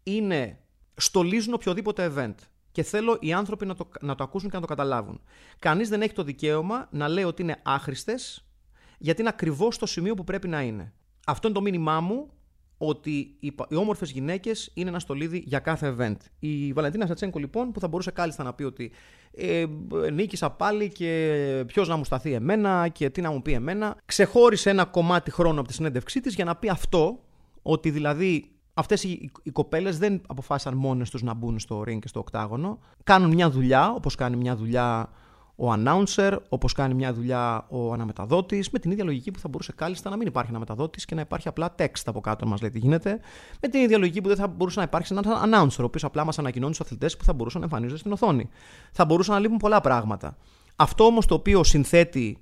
είναι 0.04 0.60
στολίζουν 0.96 1.54
οποιοδήποτε 1.54 2.14
event. 2.16 2.36
και 2.72 2.84
θέλω 2.84 3.18
οι 3.20 3.34
άνθρωποι 3.34 3.66
να 3.66 3.76
το, 3.76 3.88
να 4.02 4.16
το 4.16 4.24
ακούσουν 4.24 4.50
και 4.50 4.56
να 4.56 4.62
το 4.62 4.68
καταλάβουν. 4.68 5.22
Κανείς 5.60 5.90
δεν 5.90 6.02
έχει 6.02 6.14
το 6.14 6.24
δικαίωμα 6.24 6.88
να 6.92 7.08
λέει 7.08 7.24
ότι 7.24 7.42
είναι 7.42 7.60
άχρηστες, 7.64 8.46
γιατί 8.98 9.22
είναι 9.22 9.30
ακριβώς 9.30 9.76
στο 9.76 9.86
σημείο 9.86 10.14
που 10.14 10.24
πρέπει 10.24 10.48
να 10.48 10.62
είναι. 10.62 10.94
Αυτό 11.26 11.48
είναι 11.48 11.58
το 11.58 11.64
μήνυμά 11.64 12.00
μου 12.00 12.30
ότι 12.78 13.36
οι, 13.40 13.56
οι 13.70 13.76
όμορφες 13.76 14.12
γυναίκες 14.12 14.72
είναι 14.74 14.90
ένα 14.90 15.00
στολίδι 15.00 15.44
για 15.46 15.60
κάθε 15.60 15.96
event. 15.98 16.18
Η 16.40 16.74
Βαλεντίνα 16.74 17.08
Σατσέγκο, 17.08 17.40
λοιπόν, 17.40 17.72
που 17.72 17.80
θα 17.80 17.88
μπορούσε 17.88 18.12
κάλλιστα 18.12 18.44
να 18.44 18.54
πει 18.54 18.64
ότι 18.64 18.92
ε, 19.32 19.66
νίκησα 20.12 20.50
πάλι 20.50 20.90
και 20.92 21.64
ποιος 21.68 21.88
να 21.88 21.96
μου 21.96 22.04
σταθεί 22.04 22.34
εμένα 22.34 22.88
και 22.88 23.10
τι 23.10 23.22
να 23.22 23.32
μου 23.32 23.42
πει 23.42 23.52
εμένα, 23.52 23.98
ξεχώρισε 24.06 24.70
ένα 24.70 24.86
κομμάτι 24.86 25.32
χρόνου 25.32 25.60
από 25.60 25.68
τη 25.68 25.74
συνέντευξή 25.74 26.20
της 26.20 26.36
για 26.36 26.46
να 26.46 26.56
πει 26.56 26.70
αυτό, 26.70 27.20
ότι 27.64 27.90
δηλαδή 27.90 28.54
Αυτές 28.76 29.04
οι, 29.04 29.32
οι 29.44 29.52
κοπέλες 29.52 29.98
δεν 29.98 30.22
αποφάσισαν 30.28 30.78
μόνες 30.78 31.10
τους 31.10 31.22
να 31.22 31.34
μπουν 31.34 31.60
στο 31.60 31.80
ring 31.82 32.00
και 32.00 32.08
στο 32.08 32.20
οκτάγωνο. 32.20 32.80
Κάνουν 33.04 33.34
μια 33.34 33.50
δουλειά, 33.50 33.92
όπως 33.92 34.16
κάνει 34.16 34.36
μια 34.36 34.56
δουλειά 34.56 35.10
ο 35.56 35.74
announcer, 35.74 36.38
όπως 36.50 36.74
κάνει 36.74 36.94
μια 36.94 37.14
δουλειά 37.14 37.66
ο 37.70 37.94
αναμεταδότης, 37.94 38.70
με 38.70 38.80
την 38.80 38.92
ίδια 38.92 39.04
λογική 39.04 39.32
που 39.32 39.40
θα 39.40 39.48
μπορούσε 39.48 39.72
κάλλιστα 39.76 40.10
να 40.10 40.18
μην 40.18 40.28
υπάρχει 40.28 40.50
αναμεταδότης 40.50 41.06
και 41.06 41.16
να 41.16 41.22
υπάρχει 41.22 41.48
απλά 41.48 41.76
text 41.78 42.02
από 42.06 42.22
κάτω 42.22 42.48
μας 42.48 42.62
λέει 42.62 42.70
τι 42.70 42.80
γίνεται. 42.80 43.20
Με 43.62 43.68
την 43.68 43.82
ίδια 43.82 43.98
λογική 43.98 44.22
που 44.22 44.28
δεν 44.28 44.38
θα 44.38 44.48
μπορούσε 44.48 44.80
να 44.80 44.86
υπάρξει 44.86 45.16
ένα 45.18 45.42
announcer, 45.46 45.80
ο 45.80 45.84
οποίος 45.84 46.04
απλά 46.04 46.26
μας 46.26 46.40
ανακοινώνει 46.40 46.74
στους 46.74 46.86
αθλητές 46.86 47.18
που 47.18 47.24
θα 47.24 47.34
μπορούσαν 47.34 47.60
να 47.60 47.66
εμφανίζονται 47.66 48.00
στην 48.00 48.12
οθόνη. 48.12 48.50
Θα 48.92 49.06
μπορούσαν 49.06 49.34
να 49.34 49.40
λείπουν 49.40 49.58
πολλά 49.58 49.82
πράγματα. 49.82 50.38
Αυτό 50.76 51.04
όμως 51.04 51.26
το 51.26 51.34
οποίο 51.34 51.64
συνθέτει 51.64 52.38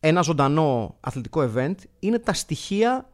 ένα 0.00 0.20
ζωντανό 0.20 0.96
αθλητικό 1.00 1.50
event 1.54 1.74
είναι 1.98 2.18
τα 2.18 2.32
στοιχεία 2.32 3.10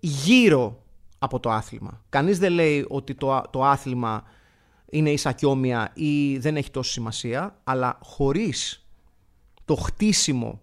γύρω 0.00 0.82
από 1.18 1.40
το 1.40 1.50
άθλημα. 1.50 2.04
Κανείς 2.08 2.38
δεν 2.38 2.52
λέει 2.52 2.86
ότι 2.88 3.14
το, 3.14 3.42
το 3.50 3.64
άθλημα 3.64 4.22
είναι 4.90 5.10
ίσα 5.10 5.34
ή 5.94 6.38
δεν 6.38 6.56
έχει 6.56 6.70
τόση 6.70 6.90
σημασία, 6.90 7.58
αλλά 7.64 7.98
χωρίς 8.02 8.86
το 9.64 9.74
χτίσιμο 9.74 10.60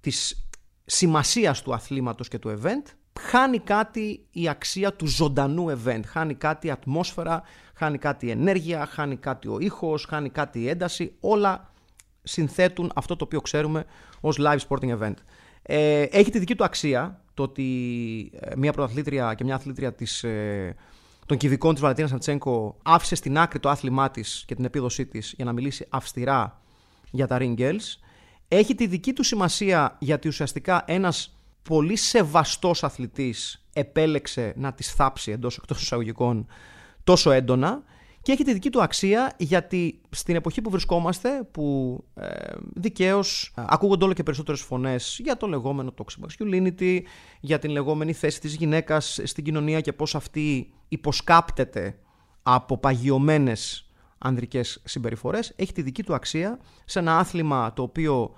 της 0.00 0.46
σημασίας 0.84 1.62
του 1.62 1.74
αθλήματος 1.74 2.28
και 2.28 2.38
του 2.38 2.60
event, 2.60 2.92
χάνει 3.20 3.58
κάτι 3.58 4.26
η 4.30 4.48
αξία 4.48 4.92
του 4.92 5.06
ζωντανού 5.06 5.66
event. 5.70 6.00
Χάνει 6.06 6.34
κάτι 6.34 6.66
η 6.66 6.70
ατμόσφαιρα, 6.70 7.42
χάνει 7.74 7.98
κάτι 7.98 8.26
η 8.26 8.30
ενέργεια, 8.30 8.86
χάνει 8.86 9.16
κάτι 9.16 9.48
ο 9.48 9.58
ήχος, 9.60 10.04
χάνει 10.04 10.30
κάτι 10.30 10.60
η 10.60 10.68
ένταση. 10.68 11.14
Όλα 11.20 11.72
συνθέτουν 12.22 12.92
αυτό 12.94 13.16
το 13.16 13.24
οποίο 13.24 13.40
ξέρουμε 13.40 13.84
ως 14.20 14.38
live 14.40 14.58
sporting 14.68 14.98
event. 14.98 15.14
Ε, 15.62 16.02
έχει 16.02 16.30
τη 16.30 16.38
δική 16.38 16.54
του 16.54 16.64
αξία 16.64 17.20
το 17.34 17.42
ότι 17.42 18.30
ε, 18.40 18.56
μια 18.56 18.72
πρωταθλήτρια 18.72 19.34
και 19.34 19.44
μια 19.44 19.54
αθλήτρια 19.54 19.92
της, 19.92 20.24
ε, 20.24 20.76
των 21.26 21.36
κυβικών 21.36 21.72
της 21.72 21.82
Βαλαντίνα 21.82 22.08
Σαντσέγκο 22.08 22.76
άφησε 22.82 23.14
στην 23.14 23.38
άκρη 23.38 23.58
το 23.58 23.68
άθλημά 23.68 24.10
της 24.10 24.44
και 24.46 24.54
την 24.54 24.64
επίδοσή 24.64 25.06
της 25.06 25.32
για 25.36 25.44
να 25.44 25.52
μιλήσει 25.52 25.86
αυστηρά 25.88 26.60
για 27.10 27.26
τα 27.26 27.38
ring 27.40 27.54
girls. 27.58 27.96
Έχει 28.48 28.74
τη 28.74 28.86
δική 28.86 29.12
του 29.12 29.22
σημασία 29.22 29.96
γιατί 29.98 30.28
ουσιαστικά 30.28 30.82
ένας 30.86 31.36
πολύ 31.62 31.96
σεβαστός 31.96 32.84
αθλητής 32.84 33.66
επέλεξε 33.72 34.52
να 34.56 34.72
τις 34.72 34.92
θάψει 34.92 35.30
εντός 35.30 35.56
εκτός 35.56 35.82
εισαγωγικών 35.82 36.46
τόσο 37.04 37.30
έντονα 37.30 37.82
και 38.22 38.32
έχει 38.32 38.44
τη 38.44 38.52
δική 38.52 38.70
του 38.70 38.82
αξία 38.82 39.32
γιατί 39.38 40.00
στην 40.10 40.36
εποχή 40.36 40.60
που 40.60 40.70
βρισκόμαστε, 40.70 41.48
που 41.50 41.98
ε, 42.14 42.28
δικαίως 42.74 43.52
ε, 43.56 43.62
ακούγονται 43.66 44.04
όλο 44.04 44.12
και 44.12 44.22
περισσότερες 44.22 44.60
φωνές 44.60 45.20
για 45.22 45.36
το 45.36 45.46
λεγόμενο 45.46 45.94
toxic 45.96 46.26
masculinity, 46.26 47.00
για 47.40 47.58
την 47.58 47.70
λεγόμενη 47.70 48.12
θέση 48.12 48.40
της 48.40 48.54
γυναίκας 48.54 49.20
στην 49.24 49.44
κοινωνία 49.44 49.80
και 49.80 49.92
πώς 49.92 50.14
αυτή 50.14 50.72
υποσκάπτεται 50.88 51.98
από 52.42 52.78
παγιωμένες 52.78 53.86
ανδρικές 54.18 54.82
συμπεριφορές 54.84 55.52
έχει 55.56 55.72
τη 55.72 55.82
δική 55.82 56.02
του 56.02 56.14
αξία 56.14 56.58
σε 56.84 56.98
ένα 56.98 57.18
άθλημα 57.18 57.72
το 57.72 57.82
οποίο 57.82 58.34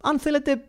αν 0.00 0.18
θέλετε 0.18 0.68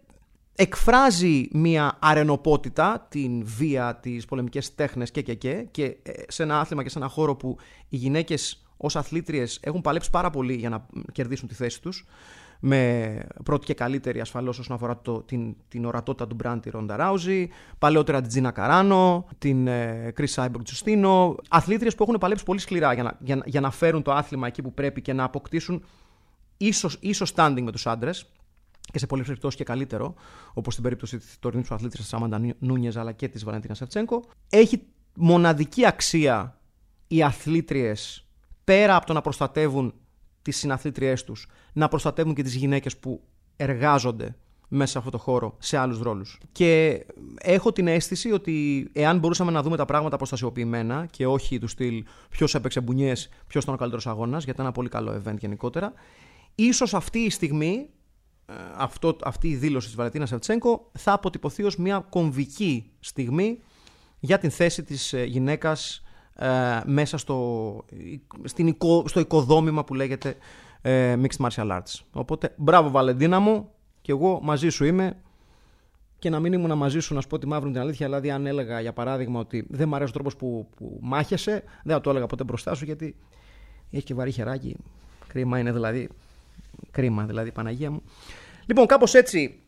εκφράζει 0.62 1.48
μια 1.52 1.98
αρενοπότητα, 2.00 3.08
την 3.10 3.46
βία, 3.46 3.96
τις 3.96 4.26
πολεμικές 4.26 4.76
τέχνες 4.76 5.12
και 5.12 5.22
και 5.22 5.34
και 5.34 5.68
και 5.72 5.98
ε, 6.04 6.12
σε 6.28 6.44
ένα 6.44 6.60
άθλημα 6.60 6.84
και 6.84 6.90
σε 6.90 6.98
ένα 6.98 7.08
χώρο 7.08 7.36
που 7.36 7.58
οι 7.90 7.98
γυναίκες 7.98 8.64
ως 8.78 8.96
αθλήτριες 8.96 9.60
έχουν 9.62 9.82
παλέψει 9.82 10.10
πάρα 10.10 10.30
πολύ 10.30 10.54
για 10.54 10.70
να 10.70 10.86
κερδίσουν 11.12 11.48
τη 11.48 11.54
θέση 11.54 11.82
τους 11.82 12.06
με 12.60 13.22
πρώτη 13.44 13.66
και 13.66 13.74
καλύτερη 13.74 14.20
ασφαλώς 14.20 14.60
όσον 14.60 14.76
αφορά 14.76 14.98
το, 15.02 15.22
την, 15.22 15.56
την 15.68 15.86
ορατότητα 15.86 16.28
του 16.28 16.36
Μπραντ 16.36 16.62
τη 16.62 16.70
Ρόντα 16.70 16.96
Ράουζη, 16.96 17.50
παλαιότερα 17.78 18.20
την 18.20 18.30
Τζίνα 18.30 18.52
Καράνο, 18.52 19.28
την 19.38 19.68
ε, 19.68 20.14
Chris 20.18 20.34
Cyborg 20.34 20.64
Τζουστίνο, 20.64 21.36
αθλήτριες 21.50 21.96
που 21.96 22.04
έχουν 22.04 22.18
παλέψει 22.20 22.44
πολύ 22.44 22.60
σκληρά 22.60 22.94
για 22.94 23.04
να, 23.04 23.18
για, 23.20 23.42
για 23.46 23.62
να 23.62 23.72
φέρουν 23.72 24.02
το 24.02 24.12
άθλημα 24.12 24.48
εκεί 24.48 24.62
που 24.62 24.74
πρέπει 24.74 25.02
και 25.02 25.14
να 25.14 25.24
αποκτήσουν 25.24 25.84
ίσο, 26.58 26.90
ίσο 27.00 27.26
standing 27.36 27.62
με 27.62 27.72
τους 27.72 27.88
άντρες 27.88 28.30
και 28.92 29.00
σε 29.00 29.06
πολλές 29.06 29.26
περιπτώσεις 29.26 29.58
και 29.58 29.64
καλύτερο, 29.64 30.14
όπως 30.54 30.74
στην 30.74 30.84
περίπτωση 30.84 31.18
της 31.18 31.40
τωρινής 31.40 31.68
του 31.68 31.74
αθλήτριας 31.74 32.08
Σάμαντα 32.08 32.42
Νούνιες 32.60 32.96
αλλά 32.96 33.12
και 33.12 33.28
της 33.28 33.44
Βαλεντίνα 33.44 33.74
Σερτσέγκο. 33.74 34.24
Έχει 34.50 34.82
μοναδική 35.14 35.86
αξία 35.86 36.60
οι 37.08 37.24
αθλήτριες 37.24 38.28
πέρα 38.64 38.96
από 38.96 39.06
το 39.06 39.14
να 39.14 39.22
προστατεύουν 39.22 39.94
τις 40.42 40.58
συναθλήτριές 40.58 41.24
τους, 41.24 41.48
να 41.74 41.88
προστατεύουν 41.88 42.34
και 42.34 42.44
τις 42.44 42.56
γυναίκες 42.56 42.98
που 42.98 43.22
εργάζονται 43.56 44.36
μέσα 44.70 44.92
σε 44.92 44.98
αυτό 44.98 45.10
το 45.10 45.18
χώρο 45.18 45.56
σε 45.60 45.78
άλλους 45.78 46.00
ρόλους. 46.00 46.40
Και 46.52 47.06
έχω 47.42 47.72
την 47.72 47.88
αίσθηση 47.88 48.32
ότι 48.32 48.88
εάν 48.94 49.20
μπορούσαμε 49.20 49.52
να 49.52 49.62
δούμε 49.62 49.78
τα 49.78 49.86
πράγματα 49.86 50.16
αποστασιοποιημένα 50.16 51.06
και 51.12 51.26
όχι 51.26 51.60
του 51.60 51.68
στυλ 51.68 52.04
ποιος 52.30 52.56
έπαιξε 52.56 52.82
μπουνιές, 52.82 53.30
ποιος 53.48 53.64
ήταν 53.64 53.76
ο 53.76 53.78
καλύτερος 53.78 54.08
αγώνας, 54.08 54.44
γιατί 54.44 54.52
ήταν 54.52 54.66
ένα 54.66 54.72
πολύ 54.74 54.90
καλό 54.90 55.22
event 55.24 55.38
γενικότερα, 55.38 55.94
ίσως 56.56 56.94
αυτή 56.94 57.20
η 57.20 57.30
στιγμή 57.30 57.76
ε, 57.76 57.99
αυτό, 58.76 59.16
αυτή 59.24 59.48
η 59.48 59.56
δήλωση 59.56 59.88
της 59.88 59.96
Βαλετίνα 59.96 60.26
Σεβτσέγκο 60.26 60.92
θα 60.98 61.14
αποτυπωθεί 61.14 61.64
ως 61.64 61.78
μια 61.78 62.06
κομβική 62.10 62.92
στιγμή 63.00 63.60
για 64.20 64.38
την 64.38 64.50
θέση 64.50 64.84
της 64.84 65.14
ε, 65.14 65.24
γυναίκας 65.24 66.04
ε, 66.36 66.48
μέσα 66.86 67.18
στο, 67.18 67.86
στην 68.44 68.78
στο 69.06 69.20
οικοδόμημα 69.20 69.84
που 69.84 69.94
λέγεται 69.94 70.36
ε, 70.82 71.16
Mixed 71.22 71.48
Martial 71.48 71.72
Arts. 71.72 72.02
Οπότε 72.14 72.54
μπράβο 72.58 72.90
Βαλεντίνα 72.90 73.40
μου 73.40 73.70
και 74.02 74.12
εγώ 74.12 74.40
μαζί 74.44 74.70
σου 74.70 74.86
είμαι 74.86 75.18
και 76.20 76.30
να 76.30 76.40
μην 76.40 76.54
ήμουν 76.54 76.78
μαζί 76.78 77.00
σου 77.00 77.14
να 77.14 77.22
σου 77.22 77.28
πω 77.28 77.38
τη 77.38 77.48
μαύρη 77.48 77.72
την 77.72 77.80
αλήθεια. 77.80 78.06
Δηλαδή, 78.06 78.32
αν 78.32 78.46
έλεγα 78.46 78.82
για 78.82 78.94
παράδειγμα 78.94 79.40
ότι 79.40 79.68
δεν 79.70 79.88
μου 79.88 79.96
αρέσει 79.96 80.10
ο 80.10 80.14
τρόπος 80.14 80.36
που, 80.36 80.70
που 80.76 81.00
μάχεσαι, 81.02 81.64
δεν 81.84 81.96
θα 81.96 82.02
το 82.02 82.10
έλεγα 82.10 82.26
ποτέ 82.26 82.44
μπροστά 82.44 82.76
σου 82.76 82.86
γιατί 82.86 83.16
έχει 83.92 84.04
και 84.04 84.14
βαρύ 84.14 84.32
χεράκι. 84.32 84.76
Κρίμα 85.28 85.60
είναι 85.60 85.72
δηλαδή. 85.72 86.10
Κρίμα 86.92 87.24
δηλαδή, 87.24 87.52
Παναγία 87.52 87.92
μου. 87.92 88.02
Λοιπόν, 88.66 88.86
κάπως 88.86 89.14
έτσι 89.14 89.60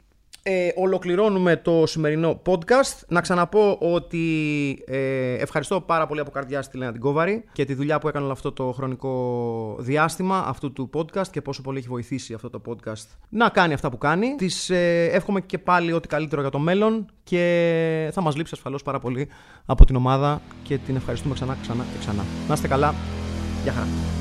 ε, 0.43 0.69
ολοκληρώνουμε 0.75 1.57
το 1.57 1.85
σημερινό 1.85 2.41
podcast. 2.45 2.99
Να 3.07 3.21
ξαναπώ 3.21 3.77
ότι 3.79 4.83
ε, 4.87 5.33
ευχαριστώ 5.33 5.81
πάρα 5.81 6.07
πολύ 6.07 6.19
από 6.19 6.31
καρδιά 6.31 6.61
στη 6.61 6.77
Λένα 6.77 6.91
την 6.91 7.43
και 7.51 7.65
τη 7.65 7.73
δουλειά 7.73 7.99
που 7.99 8.07
έκανε 8.07 8.23
όλο 8.23 8.33
αυτό 8.33 8.51
το 8.51 8.71
χρονικό 8.71 9.75
διάστημα 9.79 10.43
αυτού 10.47 10.73
του 10.73 10.89
podcast 10.93 11.27
και 11.31 11.41
πόσο 11.41 11.61
πολύ 11.61 11.77
έχει 11.77 11.87
βοηθήσει 11.87 12.33
αυτό 12.33 12.49
το 12.49 12.61
podcast 12.67 13.07
να 13.29 13.49
κάνει 13.49 13.73
αυτά 13.73 13.89
που 13.89 13.97
κάνει. 13.97 14.35
Τη 14.35 14.73
ε, 14.73 15.05
εύχομαι 15.05 15.41
και 15.41 15.57
πάλι 15.57 15.91
ό,τι 15.91 16.07
καλύτερο 16.07 16.41
για 16.41 16.51
το 16.51 16.59
μέλλον 16.59 17.05
και 17.23 18.09
θα 18.13 18.21
μας 18.21 18.35
λείψει 18.35 18.53
ασφαλώς 18.55 18.83
πάρα 18.83 18.99
πολύ 18.99 19.27
από 19.65 19.85
την 19.85 19.95
ομάδα 19.95 20.41
και 20.63 20.77
την 20.77 20.95
ευχαριστούμε 20.95 21.33
ξανά, 21.33 21.57
ξανά 21.61 21.83
και 21.83 21.99
ξανά. 21.99 22.25
Να 22.47 22.53
είστε 22.53 22.67
καλά. 22.67 22.95
Γεια 23.63 23.71
χαρά. 23.71 24.20